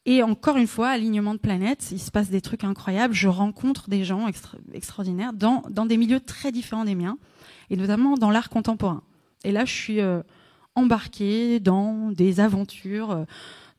Et 0.05 0.23
encore 0.23 0.57
une 0.57 0.67
fois, 0.67 0.89
alignement 0.89 1.33
de 1.33 1.39
planètes, 1.39 1.89
il 1.91 1.99
se 1.99 2.09
passe 2.09 2.29
des 2.29 2.41
trucs 2.41 2.63
incroyables. 2.63 3.13
Je 3.13 3.27
rencontre 3.27 3.89
des 3.89 4.03
gens 4.03 4.27
extraordinaires 4.73 5.33
dans, 5.33 5.61
dans 5.69 5.85
des 5.85 5.97
milieux 5.97 6.19
très 6.19 6.51
différents 6.51 6.85
des 6.85 6.95
miens, 6.95 7.17
et 7.69 7.75
notamment 7.75 8.15
dans 8.15 8.31
l'art 8.31 8.49
contemporain. 8.49 9.03
Et 9.43 9.51
là, 9.51 9.65
je 9.65 9.73
suis 9.73 9.99
euh, 9.99 10.21
embarquée 10.75 11.59
dans 11.59 12.11
des 12.11 12.39
aventures. 12.39 13.11
Euh, 13.11 13.25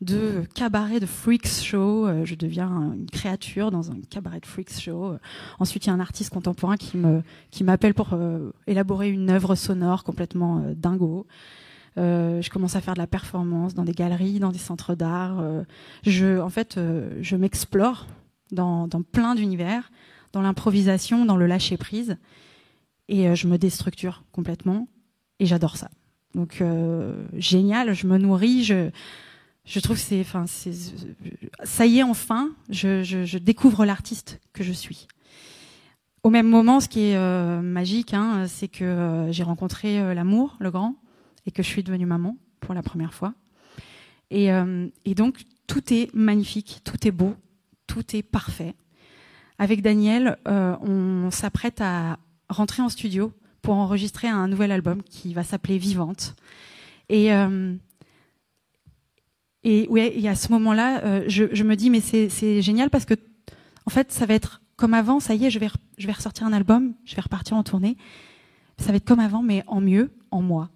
de 0.03 0.45
cabaret 0.55 1.01
de 1.01 1.07
freaks 1.07 1.47
show. 1.47 2.07
Euh, 2.07 2.25
je 2.25 2.35
deviens 2.35 2.93
une 2.95 3.09
créature 3.11 3.71
dans 3.71 3.91
un 3.91 3.97
cabaret 4.11 4.41
de 4.41 4.47
freaks 4.47 4.79
show. 4.79 5.17
ensuite, 5.59 5.87
il 5.87 5.89
y 5.89 5.91
a 5.91 5.95
un 5.95 6.01
artiste 6.01 6.31
contemporain 6.31 6.77
qui 6.77 6.97
me 6.97 7.23
qui 7.51 7.65
m'appelle 7.65 7.95
pour 7.95 8.11
euh, 8.13 8.51
élaborer 8.67 9.11
une 9.11 9.31
œuvre 9.31 9.55
sonore 9.55 10.05
complètement 10.05 10.59
euh, 10.59 10.75
dingo. 10.75 11.27
je 11.97 12.51
commence 12.51 12.77
à 12.77 12.81
faire 12.81 12.95
de 12.95 13.01
la 13.01 13.07
performance 13.07 13.75
dans 13.75 13.85
des 13.85 13.93
galeries, 13.93 14.39
dans 14.39 14.53
des 14.53 14.59
centres 14.59 14.95
d'art. 14.95 15.43
je, 16.05 16.41
en 16.41 16.49
fait, 16.49 16.81
je 17.21 17.37
m'explore 17.37 18.07
dans, 18.51 18.89
dans 18.89 19.03
plein 19.03 19.35
d'univers, 19.35 19.91
dans 20.33 20.43
l'improvisation, 20.43 21.25
dans 21.25 21.37
le 21.37 21.47
lâcher 21.47 21.77
prise, 21.77 22.17
et 23.09 23.35
je 23.35 23.47
me 23.47 23.59
déstructure 23.59 24.25
complètement. 24.33 24.89
et 25.39 25.47
j'adore 25.47 25.77
ça. 25.77 25.91
Donc 26.35 26.61
euh, 26.61 27.15
génial, 27.37 27.93
je 27.93 28.07
me 28.07 28.19
nourris, 28.19 28.65
je, 28.65 28.91
je 29.65 29.81
trouve 29.81 29.97
que 29.97 30.03
c'est, 30.03 30.21
enfin, 30.21 30.47
c'est, 30.47 30.73
ça 31.63 31.87
y 31.87 31.99
est 31.99 32.03
enfin, 32.03 32.51
je, 32.69 33.03
je, 33.03 33.25
je 33.25 33.39
découvre 33.39 33.85
l'artiste 33.85 34.41
que 34.53 34.65
je 34.65 34.73
suis. 34.73 35.07
Au 36.25 36.31
même 36.31 36.49
moment, 36.49 36.79
ce 36.79 36.89
qui 36.89 37.01
est 37.01 37.17
euh, 37.17 37.61
magique, 37.61 38.15
hein, 38.15 38.47
c'est 38.47 38.69
que 38.69 38.85
euh, 38.85 39.33
j'ai 39.33 39.43
rencontré 39.43 40.01
euh, 40.01 40.15
l'amour, 40.15 40.57
le 40.61 40.71
grand, 40.71 40.95
et 41.47 41.51
que 41.51 41.65
je 41.65 41.69
suis 41.69 41.83
devenue 41.83 42.07
maman 42.07 42.37
pour 42.61 42.75
la 42.75 42.83
première 42.83 43.13
fois. 43.13 43.35
Et, 44.31 44.49
et 45.05 45.15
donc 45.15 45.43
tout 45.67 45.93
est 45.93 46.09
magnifique, 46.15 46.81
tout 46.85 47.07
est 47.07 47.11
beau, 47.11 47.35
tout 47.87 48.17
est 48.17 48.23
parfait. 48.23 48.75
Avec 49.59 49.83
Daniel, 49.83 50.39
on 50.47 51.31
s'apprête 51.31 51.83
à 51.83 52.19
rentrer 52.49 52.81
en 52.81 52.89
studio 52.89 53.35
pour 53.61 53.75
enregistrer 53.75 54.29
un 54.29 54.49
nouvel 54.49 54.73
album 54.73 55.03
qui 55.03 55.35
va 55.35 55.45
s'appeler 55.45 55.77
Vivante. 55.77 56.35
Et 57.11 57.29
et 59.65 59.87
ouais, 59.89 60.19
et 60.19 60.29
à 60.29 60.35
ce 60.35 60.51
moment-là, 60.53 61.05
euh, 61.05 61.25
je, 61.29 61.63
me 61.63 61.77
dis 61.77 61.91
mais 61.91 62.01
c'est 62.01 62.63
génial 62.63 62.91
parce 62.91 63.05
que 63.05 63.15
en 63.87 63.91
fait, 63.91 64.13
ça 64.13 64.27
va 64.27 64.35
être 64.35 64.61
comme 64.77 64.95
avant. 64.95 65.21
Ça 65.21 65.35
y 65.35 65.45
est, 65.45 65.51
je 65.51 65.59
vais 65.59 65.69
je 65.99 66.07
vais 66.07 66.13
ressortir 66.13 66.47
un 66.47 66.53
album, 66.53 66.95
je 67.05 67.15
vais 67.15 67.23
repartir 67.23 67.57
en 67.57 67.63
tournée. 67.63 67.97
Ça 68.79 68.91
va 68.91 68.97
être 68.97 69.05
comme 69.05 69.21
avant, 69.21 69.43
mais 69.43 69.63
en 69.67 69.81
mieux, 69.81 70.11
en 70.31 70.43
moi. 70.43 70.71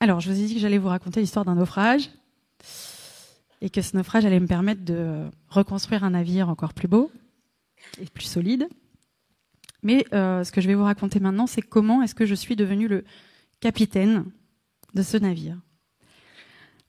Alors, 0.00 0.20
je 0.20 0.30
vous 0.30 0.38
ai 0.38 0.46
dit 0.46 0.54
que 0.54 0.60
j'allais 0.60 0.78
vous 0.78 0.88
raconter 0.88 1.20
l'histoire 1.20 1.44
d'un 1.44 1.56
naufrage 1.56 2.10
et 3.60 3.70
que 3.70 3.82
ce 3.82 3.96
naufrage 3.96 4.24
allait 4.24 4.38
me 4.38 4.46
permettre 4.46 4.84
de 4.84 5.28
reconstruire 5.48 6.04
un 6.04 6.10
navire 6.10 6.48
encore 6.48 6.72
plus 6.72 6.86
beau 6.86 7.10
et 8.00 8.06
plus 8.06 8.24
solide. 8.24 8.68
Mais 9.82 10.04
euh, 10.12 10.44
ce 10.44 10.52
que 10.52 10.60
je 10.60 10.68
vais 10.68 10.74
vous 10.74 10.84
raconter 10.84 11.18
maintenant, 11.18 11.46
c'est 11.46 11.62
comment 11.62 12.02
est-ce 12.02 12.14
que 12.14 12.26
je 12.26 12.34
suis 12.34 12.54
devenue 12.54 12.86
le 12.86 13.04
capitaine 13.60 14.24
de 14.94 15.02
ce 15.02 15.16
navire. 15.16 15.58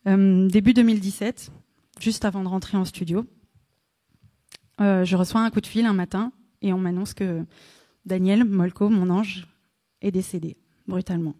Euh, 0.10 0.48
début 0.48 0.74
2017, 0.74 1.52
juste 2.00 2.26
avant 2.26 2.44
de 2.44 2.48
rentrer 2.48 2.78
en 2.78 2.86
studio, 2.86 3.28
euh, 4.82 5.06
je 5.06 5.16
reçois 5.16 5.42
un 5.42 5.52
coup 5.52 5.62
de 5.62 5.68
fil 5.68 5.86
un 5.86 5.94
matin 5.94 6.32
et 6.64 6.74
on 6.74 6.80
m'annonce 6.80 7.14
que 7.14 7.46
Daniel 8.06 8.44
Molko, 8.44 8.90
mon 8.90 9.12
ange, 9.12 9.48
est 10.02 10.12
décédé 10.12 10.58
brutalement. 10.88 11.36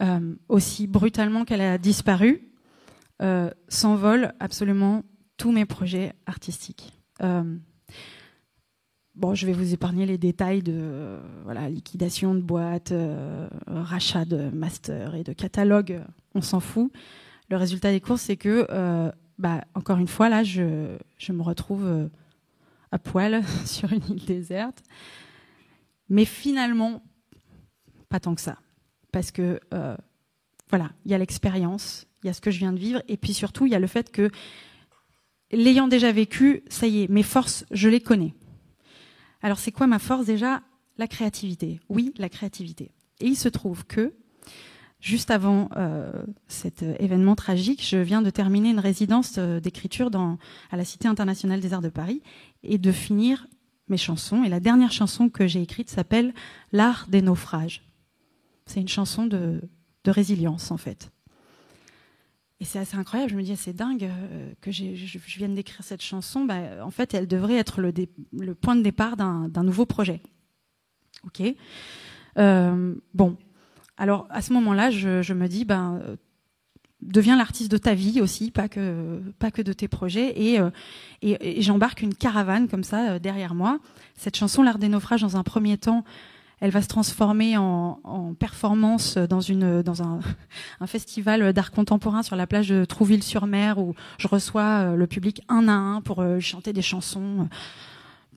Euh, 0.00 0.36
aussi 0.48 0.86
brutalement 0.86 1.44
qu'elle 1.44 1.60
a 1.60 1.76
disparu, 1.76 2.44
s'envolent 3.68 4.32
absolument 4.38 5.02
tous 5.36 5.50
mes 5.50 5.66
projets 5.66 6.12
artistiques. 6.26 6.92
Bon, 9.16 9.34
je 9.34 9.44
vais 9.44 9.52
vous 9.52 9.74
épargner 9.74 10.06
les 10.06 10.18
détails 10.18 10.62
de 10.62 11.18
liquidation 11.68 12.36
de 12.36 12.40
boîtes, 12.40 12.94
rachat 13.66 14.24
de 14.24 14.50
master 14.50 15.16
et 15.16 15.24
de 15.24 15.32
catalogues 15.32 16.00
on 16.34 16.40
s'en 16.40 16.60
fout. 16.60 16.92
Le 17.50 17.56
résultat 17.56 17.90
des 17.90 18.00
courses, 18.00 18.22
c'est 18.22 18.36
que, 18.36 18.66
euh, 18.70 19.10
bah, 19.38 19.64
encore 19.74 19.98
une 19.98 20.08
fois, 20.08 20.28
là, 20.28 20.42
je, 20.42 20.96
me 21.30 21.42
retrouve 21.42 21.86
euh, 21.86 22.08
à 22.92 22.98
poil 22.98 23.42
sur 23.64 23.92
une 23.92 24.04
île 24.08 24.24
déserte. 24.24 24.82
Mais 26.08 26.24
finalement, 26.24 27.02
pas 28.08 28.20
tant 28.20 28.34
que 28.34 28.40
ça. 28.40 28.58
Parce 29.12 29.30
que, 29.30 29.60
euh, 29.74 29.96
voilà, 30.70 30.90
il 31.04 31.10
y 31.10 31.14
a 31.14 31.18
l'expérience, 31.18 32.06
il 32.22 32.26
y 32.26 32.30
a 32.30 32.32
ce 32.32 32.40
que 32.40 32.50
je 32.50 32.58
viens 32.58 32.72
de 32.72 32.78
vivre, 32.78 33.02
et 33.08 33.16
puis 33.16 33.32
surtout, 33.32 33.66
il 33.66 33.72
y 33.72 33.74
a 33.74 33.78
le 33.78 33.86
fait 33.86 34.10
que, 34.10 34.30
l'ayant 35.50 35.88
déjà 35.88 36.12
vécu, 36.12 36.62
ça 36.68 36.86
y 36.86 37.02
est, 37.02 37.08
mes 37.08 37.22
forces, 37.22 37.64
je 37.70 37.88
les 37.88 38.00
connais. 38.00 38.34
Alors, 39.40 39.58
c'est 39.58 39.72
quoi 39.72 39.86
ma 39.86 39.98
force 39.98 40.26
déjà? 40.26 40.62
La 40.98 41.06
créativité. 41.06 41.80
Oui, 41.88 42.12
la 42.18 42.28
créativité. 42.28 42.90
Et 43.20 43.26
il 43.26 43.36
se 43.36 43.48
trouve 43.48 43.86
que, 43.86 44.12
Juste 45.00 45.30
avant 45.30 45.70
euh, 45.76 46.10
cet 46.48 46.82
euh, 46.82 46.96
événement 46.98 47.36
tragique, 47.36 47.86
je 47.86 47.98
viens 47.98 48.20
de 48.20 48.30
terminer 48.30 48.70
une 48.70 48.80
résidence 48.80 49.36
euh, 49.38 49.60
d'écriture 49.60 50.10
à 50.70 50.76
la 50.76 50.84
Cité 50.84 51.06
internationale 51.06 51.60
des 51.60 51.72
arts 51.72 51.82
de 51.82 51.88
Paris 51.88 52.20
et 52.64 52.78
de 52.78 52.90
finir 52.90 53.46
mes 53.88 53.96
chansons. 53.96 54.42
Et 54.42 54.48
la 54.48 54.58
dernière 54.58 54.90
chanson 54.90 55.28
que 55.28 55.46
j'ai 55.46 55.62
écrite 55.62 55.88
s'appelle 55.88 56.34
L'art 56.72 57.06
des 57.08 57.22
naufrages. 57.22 57.84
C'est 58.66 58.80
une 58.80 58.88
chanson 58.88 59.26
de, 59.26 59.60
résilience 60.06 60.70
en 60.70 60.78
fait. 60.78 61.12
Et 62.60 62.64
c'est 62.64 62.78
assez 62.78 62.96
incroyable. 62.96 63.30
Je 63.30 63.36
me 63.36 63.42
dis, 63.42 63.54
c'est 63.56 63.74
dingue 63.74 64.10
que 64.62 64.72
je, 64.72 65.18
vienne 65.36 65.54
d'écrire 65.54 65.84
cette 65.84 66.00
chanson. 66.00 66.46
Bah, 66.46 66.82
en 66.82 66.90
fait, 66.90 67.12
elle 67.12 67.28
devrait 67.28 67.56
être 67.56 67.82
le, 67.82 68.54
point 68.54 68.74
de 68.74 68.80
départ 68.80 69.18
d'un 69.18 69.62
nouveau 69.62 69.84
projet. 69.84 70.22
Ok. 71.24 71.42
Bon, 72.36 73.36
alors 73.98 74.26
à 74.30 74.40
ce 74.40 74.52
moment-là, 74.52 74.90
je, 74.90 75.32
me 75.32 75.48
dis, 75.48 75.64
ben, 75.64 76.00
euh, 76.02 76.16
deviens 77.02 77.36
l'artiste 77.36 77.70
de 77.70 77.78
ta 77.78 77.94
vie 77.94 78.20
aussi, 78.20 78.50
pas 78.50 78.68
que 78.68 79.20
pas 79.38 79.50
que 79.50 79.60
de 79.60 79.72
tes 79.72 79.88
projets. 79.88 80.40
Et, 80.40 80.60
euh, 80.60 80.70
j'embarque 81.58 82.00
une 82.00 82.14
caravane 82.14 82.68
comme 82.68 82.84
ça 82.84 83.10
euh, 83.10 83.18
derrière 83.18 83.54
moi. 83.54 83.80
Cette 84.16 84.36
chanson, 84.36 84.62
l'art 84.62 84.78
des 84.78 84.88
naufrages, 84.88 85.22
dans 85.22 85.36
un 85.36 85.42
premier 85.42 85.76
temps, 85.76 86.04
elle 86.60 86.70
va 86.70 86.82
se 86.82 86.88
transformer 86.88 87.56
en, 87.56 88.34
performance 88.38 89.16
dans 89.16 89.40
une 89.40 89.82
dans 89.82 90.02
un 90.80 90.86
festival 90.86 91.52
d'art 91.52 91.70
contemporain 91.70 92.22
sur 92.22 92.34
la 92.34 92.46
plage 92.46 92.68
de 92.68 92.84
Trouville-sur-Mer 92.84 93.78
où 93.78 93.94
je 94.18 94.26
reçois 94.26 94.96
le 94.96 95.06
public 95.06 95.42
un 95.48 95.68
à 95.68 95.72
un 95.72 96.00
pour 96.00 96.24
chanter 96.40 96.72
des 96.72 96.82
chansons 96.82 97.48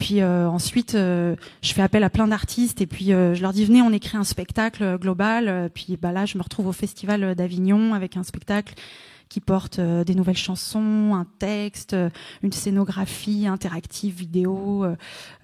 puis 0.02 0.22
euh, 0.22 0.50
ensuite, 0.50 0.96
euh, 0.96 1.36
je 1.62 1.74
fais 1.74 1.84
appel 1.84 2.04
à 2.04 2.10
plein 2.10 2.28
d'artistes 2.28 2.82
et 2.82 2.88
puis 2.88 3.14
euh, 3.14 3.36
je 3.36 3.42
leur 3.44 3.54
dis 3.54 3.66
venez, 3.66 3.84
on 3.84 3.94
écrit 3.94 4.18
un 4.18 4.24
spectacle 4.24 4.98
global. 4.98 5.70
puis 5.76 5.96
bah 5.96 6.12
là, 6.12 6.26
je 6.26 6.40
me 6.40 6.44
retrouve 6.44 6.66
au 6.66 6.72
Festival 6.72 7.36
d'Avignon 7.36 7.94
avec 7.94 8.18
un 8.18 8.24
spectacle 8.24 8.74
qui 9.30 9.42
porte 9.42 9.80
des 9.80 10.16
nouvelles 10.16 10.36
chansons, 10.36 11.14
un 11.14 11.28
texte, 11.38 11.96
une 12.42 12.52
scénographie 12.52 13.46
interactive, 13.46 14.16
vidéo, 14.16 14.88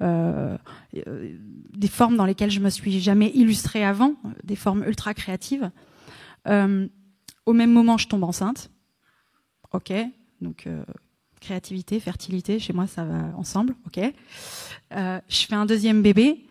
des 0.02 1.88
formes 1.88 2.18
dans 2.18 2.26
lesquelles 2.26 2.52
je 2.52 2.60
me 2.60 2.72
suis 2.72 3.00
jamais 3.00 3.30
illustrée 3.36 3.86
avant, 3.86 4.16
des 4.44 4.56
formes 4.56 4.84
ultra 4.86 5.14
créatives. 5.14 5.70
au 6.48 7.54
même 7.54 7.72
moment, 7.72 7.98
je 7.98 8.08
tombe 8.08 8.24
enceinte. 8.24 8.72
Ok, 9.72 9.94
donc 10.42 10.68
créativité, 11.40 12.00
fertilité, 12.00 12.60
chez 12.60 12.74
moi 12.74 12.88
ça 12.88 13.04
va 13.04 13.36
ensemble, 13.38 13.76
ok. 13.86 14.00
Euh, 14.94 15.20
je 15.28 15.46
fais 15.46 15.56
un 15.56 15.66
deuxième 15.66 16.02
bébé 16.02 16.46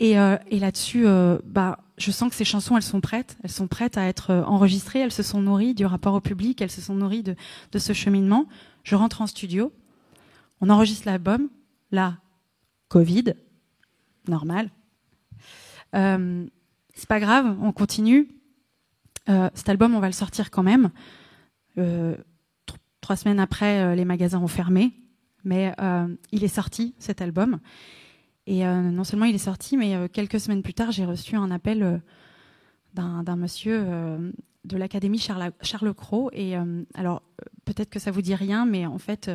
et, 0.00 0.18
euh, 0.18 0.36
là-dessus, 0.50 1.06
euh, 1.06 1.38
bah, 1.44 1.78
je 1.96 2.10
sens 2.10 2.30
que 2.30 2.34
ces 2.34 2.44
chansons, 2.44 2.76
elles 2.76 2.82
sont 2.82 3.00
prêtes, 3.00 3.36
elles 3.44 3.50
sont 3.50 3.68
prêtes 3.68 3.96
à 3.96 4.06
être 4.06 4.32
enregistrées, 4.46 5.00
elles 5.00 5.12
se 5.12 5.22
sont 5.22 5.40
nourries 5.40 5.74
du 5.74 5.86
rapport 5.86 6.14
au 6.14 6.20
public, 6.20 6.60
elles 6.60 6.70
se 6.70 6.80
sont 6.80 6.94
nourries 6.94 7.22
de, 7.22 7.36
ce 7.78 7.92
cheminement. 7.92 8.48
Je 8.82 8.96
rentre 8.96 9.22
en 9.22 9.26
studio, 9.26 9.72
on 10.60 10.70
enregistre 10.70 11.06
l'album, 11.06 11.48
là, 11.92 12.18
Covid, 12.88 13.34
normal. 14.26 14.70
c'est 15.92 17.08
pas 17.08 17.20
grave, 17.20 17.56
on 17.60 17.72
continue. 17.72 18.28
cet 19.26 19.68
album, 19.68 19.94
on 19.94 20.00
va 20.00 20.08
le 20.08 20.12
sortir 20.12 20.50
quand 20.50 20.64
même. 20.64 20.90
Trois 23.02 23.16
semaines 23.16 23.40
après, 23.40 23.80
euh, 23.80 23.94
les 23.96 24.04
magasins 24.04 24.38
ont 24.38 24.48
fermé, 24.48 24.92
mais 25.42 25.74
euh, 25.80 26.06
il 26.30 26.44
est 26.44 26.48
sorti 26.48 26.94
cet 26.98 27.20
album. 27.20 27.58
Et 28.46 28.64
euh, 28.64 28.80
non 28.80 29.02
seulement 29.02 29.26
il 29.26 29.34
est 29.34 29.38
sorti, 29.38 29.76
mais 29.76 30.08
quelques 30.08 30.38
semaines 30.38 30.62
plus 30.62 30.72
tard, 30.72 30.92
j'ai 30.92 31.04
reçu 31.04 31.36
un 31.36 31.50
appel 31.50 32.00
d'un 32.94 33.36
monsieur 33.36 33.84
de 34.64 34.76
l'Académie 34.76 35.18
Charles, 35.18 35.52
Charles 35.62 35.94
Cros. 35.94 36.30
Et 36.32 36.54
alors, 36.94 37.22
peut-être 37.64 37.90
que 37.90 37.98
ça 37.98 38.10
vous 38.10 38.22
dit 38.22 38.34
rien, 38.34 38.66
mais 38.66 38.84
en 38.86 38.98
fait, 38.98 39.30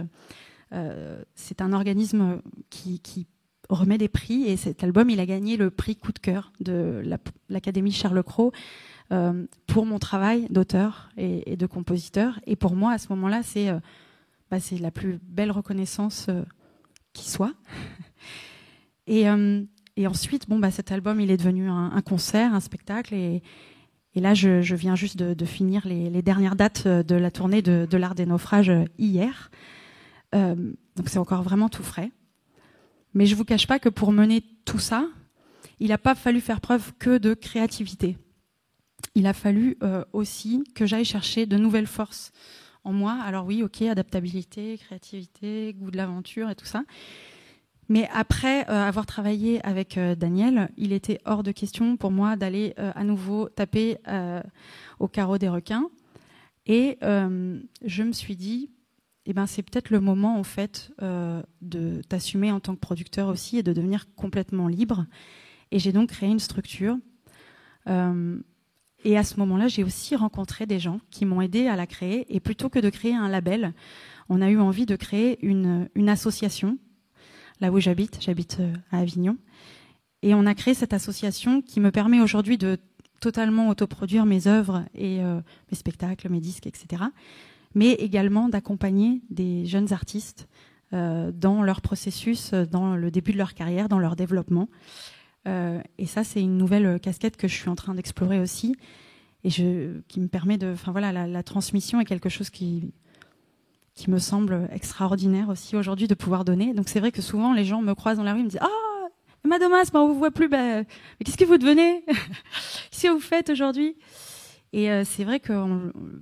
c'est 1.35 1.61
un 1.61 1.71
organisme 1.71 2.41
qui, 2.69 2.99
qui, 2.99 3.27
remet 3.69 3.97
des 3.97 4.07
prix. 4.07 4.43
Et 4.43 4.57
cet 4.57 4.83
album, 4.83 5.09
il 5.09 5.19
a 5.19 5.25
gagné 5.25 5.57
le 5.57 5.69
prix 5.69 5.95
coup 5.95 6.13
de 6.13 6.19
cœur 6.19 6.53
de 6.59 7.03
l'Académie 7.49 7.91
Charles 7.91 8.23
Cros 8.23 8.53
euh, 9.13 9.45
pour 9.67 9.85
mon 9.85 9.99
travail 9.99 10.47
d'auteur 10.49 11.09
et, 11.15 11.55
de 11.55 11.65
compositeur. 11.65 12.41
Et 12.45 12.57
pour 12.57 12.75
moi, 12.75 12.91
à 12.91 12.97
ce 12.97 13.07
moment-là, 13.09 13.41
c'est 13.41 13.69
euh, 13.69 13.79
bah, 14.51 14.57
la 14.81 14.91
plus 14.91 15.19
belle 15.23 15.51
reconnaissance 15.51 16.27
euh, 16.27 16.43
qui 17.13 17.29
soit. 17.29 17.53
et, 19.07 19.29
ensuite, 20.05 20.49
bon, 20.49 20.59
bah, 20.59 20.71
cet 20.71 20.91
album, 20.91 21.21
il 21.21 21.31
est 21.31 21.37
devenu 21.37 21.69
un, 21.69 22.01
concert, 22.01 22.53
un 22.53 22.59
spectacle. 22.59 23.13
Et, 23.13 23.41
là, 24.15 24.33
je, 24.33 24.75
viens 24.75 24.95
juste 24.95 25.15
de, 25.17 25.45
finir 25.45 25.87
les, 25.87 26.21
dernières 26.21 26.57
dates 26.57 26.85
de 26.87 27.15
la 27.15 27.31
tournée 27.31 27.61
de, 27.61 27.87
de 27.89 27.97
l'Art 27.97 28.15
des 28.15 28.25
naufrages 28.25 28.73
hier. 28.97 29.51
donc 30.33 31.07
c'est 31.07 31.19
encore 31.19 31.43
vraiment 31.43 31.69
tout 31.69 31.83
frais. 31.83 32.11
Mais 33.13 33.25
je 33.25 33.35
vous 33.35 33.45
cache 33.45 33.67
pas 33.67 33.79
que 33.79 33.89
pour 33.89 34.11
mener 34.11 34.43
tout 34.65 34.79
ça, 34.79 35.07
il 35.79 35.89
n'a 35.89 35.97
pas 35.97 36.13
fallu 36.13 36.41
faire 36.41 36.59
preuve 36.59 36.91
que 36.99 37.17
de 37.17 37.33
créativité 37.33 38.17
il 39.15 39.27
a 39.27 39.33
fallu 39.33 39.77
euh, 39.83 40.03
aussi 40.13 40.63
que 40.75 40.85
j'aille 40.85 41.05
chercher 41.05 41.45
de 41.45 41.57
nouvelles 41.57 41.87
forces 41.87 42.31
en 42.83 42.93
moi. 42.93 43.17
Alors 43.23 43.45
oui, 43.45 43.63
ok, 43.63 43.81
adaptabilité, 43.83 44.77
créativité, 44.77 45.75
goût 45.77 45.91
de 45.91 45.97
l'aventure 45.97 46.49
et 46.49 46.55
tout 46.55 46.65
ça. 46.65 46.83
Mais 47.89 48.09
après 48.13 48.65
avoir 48.65 49.05
travaillé 49.05 49.65
avec 49.65 49.97
Daniel, 49.97 50.69
il 50.75 50.91
était 50.91 51.19
hors 51.23 51.41
de 51.41 51.53
question 51.53 51.95
pour 51.95 52.11
moi 52.11 52.35
d'aller 52.35 52.73
à 52.77 53.05
nouveau 53.05 53.47
taper 53.47 53.97
au 54.99 55.07
carreau 55.07 55.37
des 55.37 55.47
requins. 55.47 55.89
Et 56.65 56.97
je 57.01 58.03
me 58.03 58.11
suis 58.11 58.35
dit, 58.35 58.71
eh 59.25 59.31
ben, 59.31 59.45
c'est 59.45 59.63
peut-être 59.63 59.89
le 59.89 60.01
moment 60.01 60.37
en 60.37 60.43
fait 60.43 60.91
de 60.99 62.01
t'assumer 62.09 62.51
en 62.51 62.59
tant 62.59 62.75
que 62.75 62.81
producteur 62.81 63.29
aussi 63.29 63.57
et 63.57 63.63
de 63.63 63.71
devenir 63.71 64.13
complètement 64.15 64.67
libre. 64.67 65.05
Et 65.71 65.79
j'ai 65.79 65.93
donc 65.93 66.09
créé 66.09 66.29
une 66.29 66.39
structure. 66.39 66.97
Et 69.03 69.17
à 69.17 69.23
ce 69.23 69.39
moment-là, 69.39 69.67
j'ai 69.67 69.83
aussi 69.83 70.15
rencontré 70.15 70.65
des 70.65 70.79
gens 70.79 70.99
qui 71.11 71.25
m'ont 71.25 71.41
aidé 71.41 71.67
à 71.67 71.75
la 71.75 71.87
créer. 71.87 72.25
Et 72.35 72.39
plutôt 72.39 72.69
que 72.69 72.79
de 72.79 72.89
créer 72.89 73.13
un 73.13 73.29
label, 73.29 73.73
on 74.29 74.41
a 74.41 74.49
eu 74.49 74.59
envie 74.59 74.85
de 74.85 74.95
créer 74.95 75.37
une, 75.45 75.89
une 75.95 76.09
association, 76.09 76.77
là 77.61 77.71
où 77.71 77.79
j'habite, 77.79 78.17
j'habite 78.21 78.57
euh, 78.59 78.73
à 78.91 78.99
Avignon. 78.99 79.37
Et 80.23 80.33
on 80.33 80.45
a 80.45 80.55
créé 80.55 80.73
cette 80.73 80.93
association 80.93 81.61
qui 81.61 81.79
me 81.79 81.91
permet 81.91 82.21
aujourd'hui 82.21 82.57
de 82.57 82.77
totalement 83.19 83.69
autoproduire 83.69 84.25
mes 84.25 84.47
œuvres 84.47 84.83
et 84.93 85.21
euh, 85.23 85.41
mes 85.71 85.77
spectacles, 85.77 86.29
mes 86.29 86.39
disques, 86.39 86.67
etc. 86.67 87.03
Mais 87.75 87.93
également 87.93 88.49
d'accompagner 88.49 89.21
des 89.29 89.65
jeunes 89.65 89.93
artistes 89.93 90.47
euh, 90.93 91.31
dans 91.31 91.61
leur 91.61 91.81
processus, 91.81 92.53
dans 92.53 92.95
le 92.95 93.11
début 93.11 93.31
de 93.31 93.37
leur 93.37 93.53
carrière, 93.53 93.89
dans 93.89 93.99
leur 93.99 94.15
développement. 94.15 94.69
Euh, 95.47 95.81
et 95.97 96.05
ça, 96.05 96.23
c'est 96.23 96.41
une 96.41 96.57
nouvelle 96.57 96.99
casquette 96.99 97.37
que 97.37 97.47
je 97.47 97.55
suis 97.55 97.69
en 97.69 97.75
train 97.75 97.93
d'explorer 97.93 98.39
aussi, 98.39 98.75
et 99.43 99.49
qui 99.49 100.19
me 100.19 100.27
permet 100.27 100.57
de, 100.57 100.71
enfin 100.73 100.91
voilà, 100.91 101.11
la, 101.27 101.43
transmission 101.43 102.01
est 102.01 102.05
quelque 102.05 102.29
chose 102.29 102.49
qui 102.49 102.93
qui 103.93 104.11
me 104.11 104.19
semble 104.19 104.69
extraordinaire 104.71 105.49
aussi 105.49 105.75
aujourd'hui 105.75 106.07
de 106.07 106.13
pouvoir 106.13 106.45
donner. 106.45 106.75
Donc 106.75 106.87
c'est 106.87 106.99
vrai 106.99 107.11
que 107.11 107.21
souvent 107.23 107.53
les 107.53 107.65
gens 107.65 107.81
me 107.81 107.95
croisent 107.95 108.17
dans 108.17 108.23
la 108.23 108.33
rue 108.33 108.41
et 108.41 108.43
me 108.43 108.49
disent 108.49 108.59
Ah, 108.61 108.69
oh, 108.69 109.07
Emma 109.43 109.57
Domas, 109.57 109.89
on 109.93 110.07
vous 110.07 110.19
voit 110.19 110.29
plus, 110.29 110.47
bah, 110.47 110.81
mais 110.81 110.85
qu'est-ce 111.25 111.37
que 111.37 111.45
vous 111.45 111.57
devenez 111.57 112.03
Qu'est-ce 112.91 113.03
que 113.03 113.11
vous 113.11 113.19
faites 113.19 113.49
aujourd'hui? 113.49 113.95
Et 114.71 114.91
euh, 114.91 115.03
c'est 115.03 115.23
vrai 115.23 115.39
que 115.39 115.53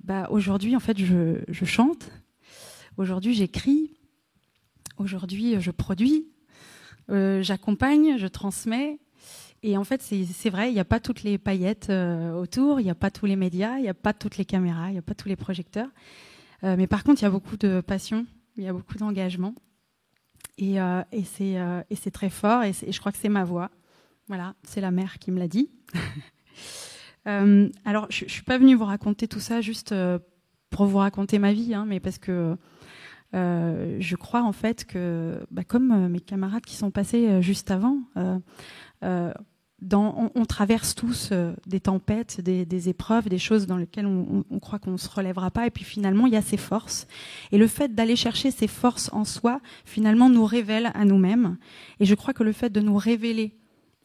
bah, 0.04 0.30
en 0.32 0.80
fait, 0.80 0.98
je, 0.98 1.42
je 1.48 1.66
chante, 1.66 2.12
aujourd'hui 2.98 3.34
j'écris, 3.34 3.92
aujourd'hui 4.98 5.60
je 5.60 5.72
produis, 5.72 6.28
euh, 7.10 7.42
j'accompagne, 7.42 8.18
je 8.18 8.28
transmets. 8.28 9.00
Et 9.68 9.78
en 9.78 9.84
fait, 9.84 10.00
c'est 10.00 10.50
vrai, 10.52 10.70
il 10.70 10.76
n'y 10.76 10.80
a 10.80 10.86
pas 10.86 11.00
toutes 11.00 11.24
les 11.24 11.40
paillettes 11.40 11.90
euh, 11.90 12.34
autour, 12.34 12.80
il 12.80 12.84
n'y 12.84 12.92
a 12.92 12.96
pas 12.96 13.10
tous 13.10 13.26
les 13.26 13.36
médias, 13.36 13.78
il 13.78 13.82
n'y 13.82 13.90
a 13.90 13.96
pas 13.96 14.14
toutes 14.14 14.38
les 14.38 14.46
caméras, 14.46 14.90
il 14.90 14.92
n'y 14.92 15.00
a 15.00 15.02
pas 15.02 15.16
tous 15.16 15.28
les 15.28 15.36
projecteurs. 15.36 15.88
Euh, 16.64 16.76
mais 16.78 16.86
par 16.86 17.04
contre, 17.04 17.24
il 17.24 17.26
y 17.26 17.28
a 17.28 17.32
beaucoup 17.32 17.58
de 17.58 17.82
passion, 17.82 18.28
il 18.58 18.64
y 18.64 18.68
a 18.68 18.74
beaucoup 18.74 18.94
d'engagement. 18.94 19.56
Et, 20.60 20.80
euh, 20.80 21.02
c'est 21.26 22.12
très 22.12 22.30
fort, 22.30 22.64
et, 22.64 22.74
je 22.74 23.00
crois 23.00 23.12
que 23.12 23.18
c'est 23.18 23.28
ma 23.28 23.44
voix. 23.44 23.72
Voilà, 24.28 24.54
c'est 24.62 24.82
la 24.82 24.92
mère 24.92 25.18
qui 25.18 25.32
me 25.32 25.40
l'a 25.40 25.48
dit. 25.48 25.72
alors, 27.26 28.06
je 28.12 28.26
ne 28.26 28.30
suis 28.30 28.44
pas 28.44 28.60
venue 28.60 28.76
vous 28.76 28.86
raconter 28.86 29.28
tout 29.28 29.40
ça 29.40 29.62
juste 29.62 29.96
pour 30.70 30.86
vous 30.86 31.00
raconter 31.00 31.40
ma 31.40 31.54
vie, 31.54 31.74
hein, 31.74 31.86
mais 31.88 32.00
parce 32.00 32.20
que 32.20 32.56
je 33.34 34.16
crois 34.16 34.44
en 34.44 34.52
fait 34.52 34.86
que, 34.86 35.44
bah, 35.50 35.64
comme 35.64 36.08
mes 36.08 36.20
camarades 36.20 36.66
qui 36.66 36.76
sont 36.76 36.92
passés 36.92 37.42
juste 37.42 37.72
avant, 37.72 37.98
on, 39.94 40.46
traverse 40.46 40.96
tous 40.96 41.30
euh, 41.32 41.54
des 41.68 41.80
tempêtes, 41.80 42.42
des, 42.42 42.90
épreuves, 42.90 43.30
des 43.30 43.38
choses 43.38 43.68
dans 43.68 43.78
lesquelles 43.78 44.06
on, 44.06 44.60
croit 44.60 44.80
qu'on 44.80 44.92
ne 44.92 44.98
se 44.98 45.10
relèvera 45.10 45.52
pas. 45.52 45.68
Et 45.68 45.72
puis 45.72 45.84
finalement, 45.84 46.28
il 46.28 46.34
y 46.34 46.38
a 46.38 46.42
ces 46.42 46.58
forces. 46.58 47.08
Et 47.52 47.58
le 47.58 47.68
fait 47.68 47.94
d'aller 47.94 48.16
chercher 48.16 48.52
ces 48.52 48.68
forces 48.68 49.10
en 49.14 49.26
soi, 49.26 49.62
finalement, 49.86 50.30
nous 50.30 50.46
révèle 50.46 50.92
à 50.94 51.06
nous-mêmes. 51.06 51.58
Et 52.00 52.06
je 52.06 52.16
crois 52.16 52.34
que 52.34 52.44
le 52.44 52.52
fait 52.52 52.70
de 52.70 52.82
nous 52.82 52.98
révéler 52.98 53.58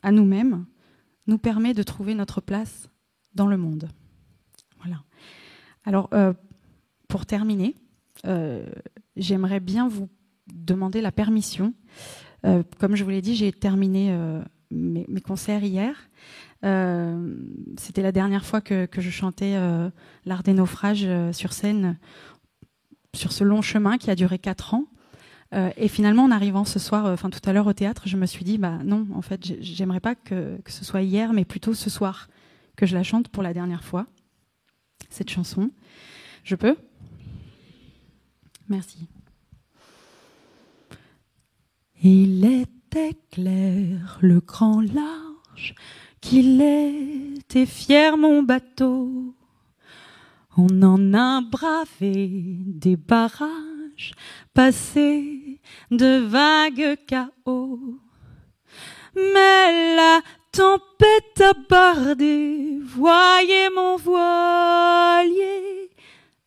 à 0.03 0.13
nous-mêmes 0.13 0.67
nous 1.27 1.39
permet 1.39 1.75
de 1.75 1.83
trouver 1.83 2.15
notre 2.15 2.41
place 2.41 2.89
dans 3.35 3.47
le 3.47 3.57
monde. 3.57 3.89
Voilà. 4.83 5.03
Alors, 5.85 6.09
euh, 6.13 6.33
pour 7.09 7.27
terminer, 7.27 7.77
euh, 8.27 8.67
j'aimerais 9.17 9.61
bien 9.61 9.89
vous 9.89 10.09
demander 10.53 11.01
la 11.01 11.13
permission. 11.13 11.75
comme 12.79 12.97
je 12.97 13.05
vous 13.05 13.11
l'ai 13.11 13.21
dit, 13.21 13.37
j'ai 13.37 13.53
terminé 13.53 14.11
mes, 14.71 15.21
concerts 15.21 15.65
hier. 15.65 15.95
Euh, 16.65 17.37
c'était 17.77 18.03
la 18.03 18.13
dernière 18.13 18.45
fois 18.45 18.61
que, 18.61 18.89
je 18.97 19.11
chantais 19.11 19.55
euh, 19.57 19.91
l'art 20.25 20.43
des 20.43 20.53
naufrages 20.53 21.05
euh, 21.05 21.33
sur 21.33 21.53
scène 21.53 21.99
sur 23.15 23.33
ce 23.33 23.43
long 23.43 23.63
chemin 23.63 23.99
qui 23.99 24.11
a 24.11 24.15
duré 24.15 24.39
quatre 24.39 24.75
ans. 24.75 24.85
et 25.53 25.89
finalement, 25.89 26.23
en 26.23 26.31
arrivant 26.31 26.65
ce 26.65 26.79
soir, 26.79 27.07
enfin 27.07 27.29
tout 27.29 27.41
à 27.45 27.53
l'heure 27.53 27.67
au 27.67 27.73
théâtre, 27.73 28.03
je 28.07 28.17
me 28.17 28.25
suis 28.25 28.45
dit, 28.45 28.57
bah 28.57 28.79
non, 28.85 29.09
en 29.15 29.23
fait, 29.23 29.61
j'aimerais 29.61 29.99
pas 29.99 30.15
que, 30.15 30.61
que, 30.65 30.71
ce 30.71 30.85
soit 30.85 31.03
hier, 31.03 31.33
mais 31.33 31.45
plutôt 31.45 31.75
ce 31.75 31.91
soir 31.91 32.29
que 32.77 32.87
je 32.87 32.95
la 32.95 33.03
chante 33.03 33.29
pour 33.29 33.43
la 33.43 33.53
dernière 33.53 33.83
fois, 33.83 34.07
cette 35.09 35.29
chanson. 35.29 35.73
Je 36.45 36.55
peux? 36.55 36.77
Merci. 38.69 39.09
Il 42.01 42.45
est 42.45 42.67
clair, 43.31 44.19
le 44.21 44.41
grand 44.41 44.81
large, 44.81 45.75
qu'il 46.21 46.61
était 46.61 47.67
fier 47.67 48.17
mon 48.17 48.43
bateau. 48.43 49.35
On 50.57 50.83
en 50.83 51.15
a 51.15 51.41
bravé 51.41 52.31
des 52.67 52.97
barrages, 52.97 54.13
passé 54.53 55.61
de 55.91 56.19
vagues 56.19 56.97
chaos. 57.07 57.99
Mais 59.15 59.97
la 59.97 60.21
tempête 60.53 61.41
a 61.41 61.53
bardé, 61.69 62.81
voyez 62.85 63.71
mon 63.75 63.97
voilier 63.97 65.91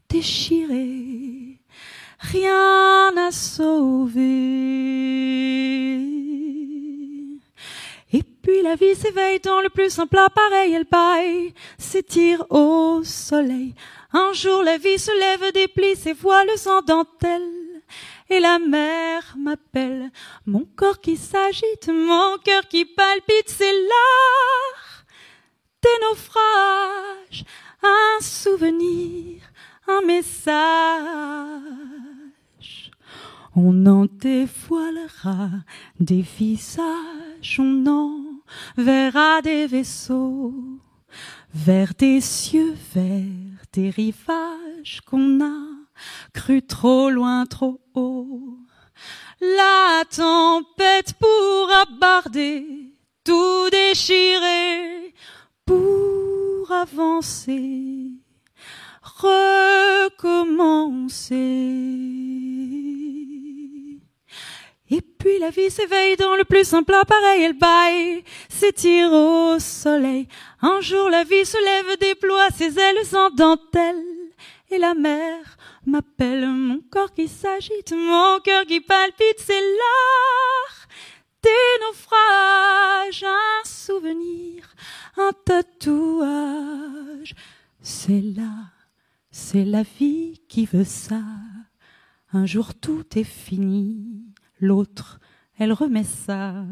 déchiré, 0.10 1.60
rien 2.19 3.12
à 3.17 3.32
sauver. 3.32 4.23
Puis 8.43 8.62
la 8.62 8.75
vie 8.75 8.93
s'éveille 8.93 9.39
dans 9.39 9.62
le 9.62 9.69
plus 9.69 9.89
simple 9.89 10.17
appareil, 10.17 10.73
elle 10.73 10.86
paille, 10.86 11.53
s'étire 11.77 12.45
au 12.49 13.01
soleil. 13.01 13.73
Un 14.12 14.34
jour 14.34 14.62
la 14.63 14.77
vie 14.77 14.99
se 14.99 15.17
lève, 15.17 15.53
déplie 15.53 15.95
ses 15.95 16.12
voiles 16.12 16.49
en 16.65 16.82
dentelle. 16.82 17.41
Et 18.29 18.41
la 18.41 18.60
mer 18.60 19.36
m'appelle, 19.38 20.12
mon 20.45 20.67
corps 20.75 20.99
qui 20.99 21.15
s'agite, 21.15 21.88
mon 21.88 22.38
cœur 22.43 22.67
qui 22.67 22.84
palpite, 22.84 23.47
c'est 23.47 23.71
l'art 23.71 25.06
des 25.82 26.06
naufrages, 26.10 27.45
un 27.82 28.21
souvenir, 28.21 29.41
un 29.88 30.01
message. 30.01 30.51
On 33.56 33.86
en 33.86 34.06
dévoilera 34.06 35.49
des 35.99 36.21
visages, 36.21 37.60
on 37.60 37.86
en 37.88 38.32
verra 38.77 39.41
des 39.41 39.67
vaisseaux, 39.67 40.53
vers 41.53 41.93
des 41.97 42.21
cieux, 42.21 42.75
vers 42.93 43.65
des 43.71 43.89
rivages 43.89 45.01
qu'on 45.05 45.43
a 45.43 45.73
cru 46.33 46.61
trop 46.61 47.09
loin, 47.09 47.45
trop 47.45 47.79
haut. 47.93 48.57
La 49.41 50.03
tempête 50.09 51.13
pourra 51.19 51.85
barder, 51.99 52.93
tout 53.23 53.69
déchirer, 53.71 55.13
pour 55.65 56.71
avancer, 56.71 58.11
recommencer. 59.01 59.93
Et 64.95 65.01
puis 65.01 65.39
la 65.39 65.49
vie 65.49 65.71
s'éveille 65.71 66.17
dans 66.17 66.36
le 66.36 66.43
plus 66.43 66.65
simple 66.65 66.93
appareil, 66.93 67.45
elle 67.45 67.58
baille, 67.58 68.23
s'étire 68.47 69.12
au 69.12 69.58
soleil. 69.58 70.27
Un 70.62 70.82
jour 70.82 71.10
la 71.10 71.23
vie 71.23 71.45
se 71.45 71.58
lève, 71.58 71.97
déploie 71.99 72.51
ses 72.56 72.77
ailes 72.77 73.15
en 73.15 73.32
dentelle. 73.32 74.03
Et 74.69 74.77
la 74.77 74.93
mer 74.93 75.58
m'appelle, 75.88 76.45
mon 76.45 76.79
corps 76.91 77.12
qui 77.12 77.27
s'agite, 77.27 77.91
mon 77.91 78.39
cœur 78.41 78.67
qui 78.67 78.82
palpite, 78.82 79.39
c'est 79.39 79.60
l'art 79.60 80.88
des 81.41 81.49
naufrages, 81.88 83.23
un 83.23 83.67
souvenir, 83.67 84.75
un 85.17 85.32
tatouage. 85.43 87.34
C'est 87.82 88.21
là, 88.21 88.69
c'est 89.32 89.65
la 89.65 89.82
vie 89.82 90.39
qui 90.47 90.67
veut 90.67 90.86
ça. 90.86 91.23
Un 92.32 92.45
jour 92.45 92.75
tout 92.75 93.06
est 93.17 93.23
fini 93.23 94.32
l'autre, 94.59 95.19
elle 95.57 95.73
remet 95.73 96.03
ça. 96.03 96.65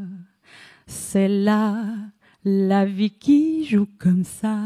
C'est 0.87 1.27
là 1.27 1.85
la 2.43 2.85
vie 2.85 3.11
qui 3.11 3.65
joue 3.65 3.87
comme 3.99 4.23
ça. 4.23 4.57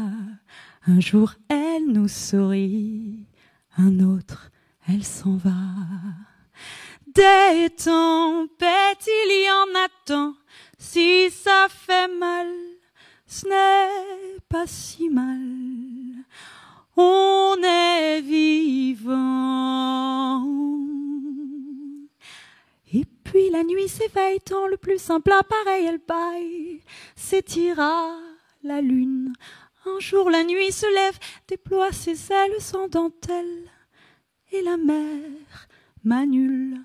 Un 0.86 1.00
jour 1.00 1.34
elle 1.48 1.86
nous 1.88 2.08
sourit, 2.08 3.26
un 3.76 4.00
autre 4.00 4.50
elle 4.88 5.04
s'en 5.04 5.36
va. 5.36 5.50
Des 7.06 7.70
tempêtes, 7.70 9.06
il 9.06 9.44
y 9.44 9.50
en 9.50 9.74
a 9.84 9.88
tant. 10.04 10.34
Si 10.78 11.30
ça 11.30 11.66
fait 11.70 12.08
mal, 12.18 12.46
ce 13.26 13.46
n'est 13.48 14.38
pas 14.48 14.66
si 14.66 15.08
mal. 15.08 15.40
On 16.96 17.56
est 17.62 18.20
vivant. 18.20 19.16
La 23.36 23.64
nuit 23.64 23.88
s'éveille, 23.88 24.40
tant 24.40 24.66
le 24.66 24.78
plus 24.78 24.98
simple 24.98 25.30
appareil, 25.30 25.84
elle 25.84 25.98
baille, 25.98 26.80
s'étira 27.16 28.18
la 28.62 28.80
lune. 28.80 29.34
Un 29.84 29.98
jour 29.98 30.30
la 30.30 30.42
nuit 30.42 30.72
se 30.72 30.86
lève, 30.86 31.18
déploie 31.46 31.92
ses 31.92 32.32
ailes 32.32 32.60
sans 32.60 32.88
dentelle, 32.88 33.70
et 34.52 34.62
la 34.62 34.78
mer 34.78 35.20
m'annule, 36.02 36.80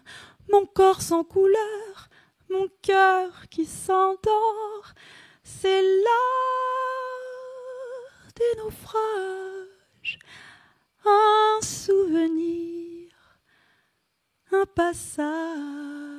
mon 0.52 0.66
corps 0.66 1.02
sans 1.02 1.24
couleur, 1.24 2.10
mon 2.50 2.68
cœur 2.82 3.48
qui 3.50 3.66
s'endort, 3.66 4.94
c'est 5.44 5.82
l'heure 5.82 6.02
des 8.36 8.62
naufrages, 8.62 10.20
un 11.06 11.62
souvenir, 11.62 13.10
un 14.52 14.66
passage. 14.66 16.11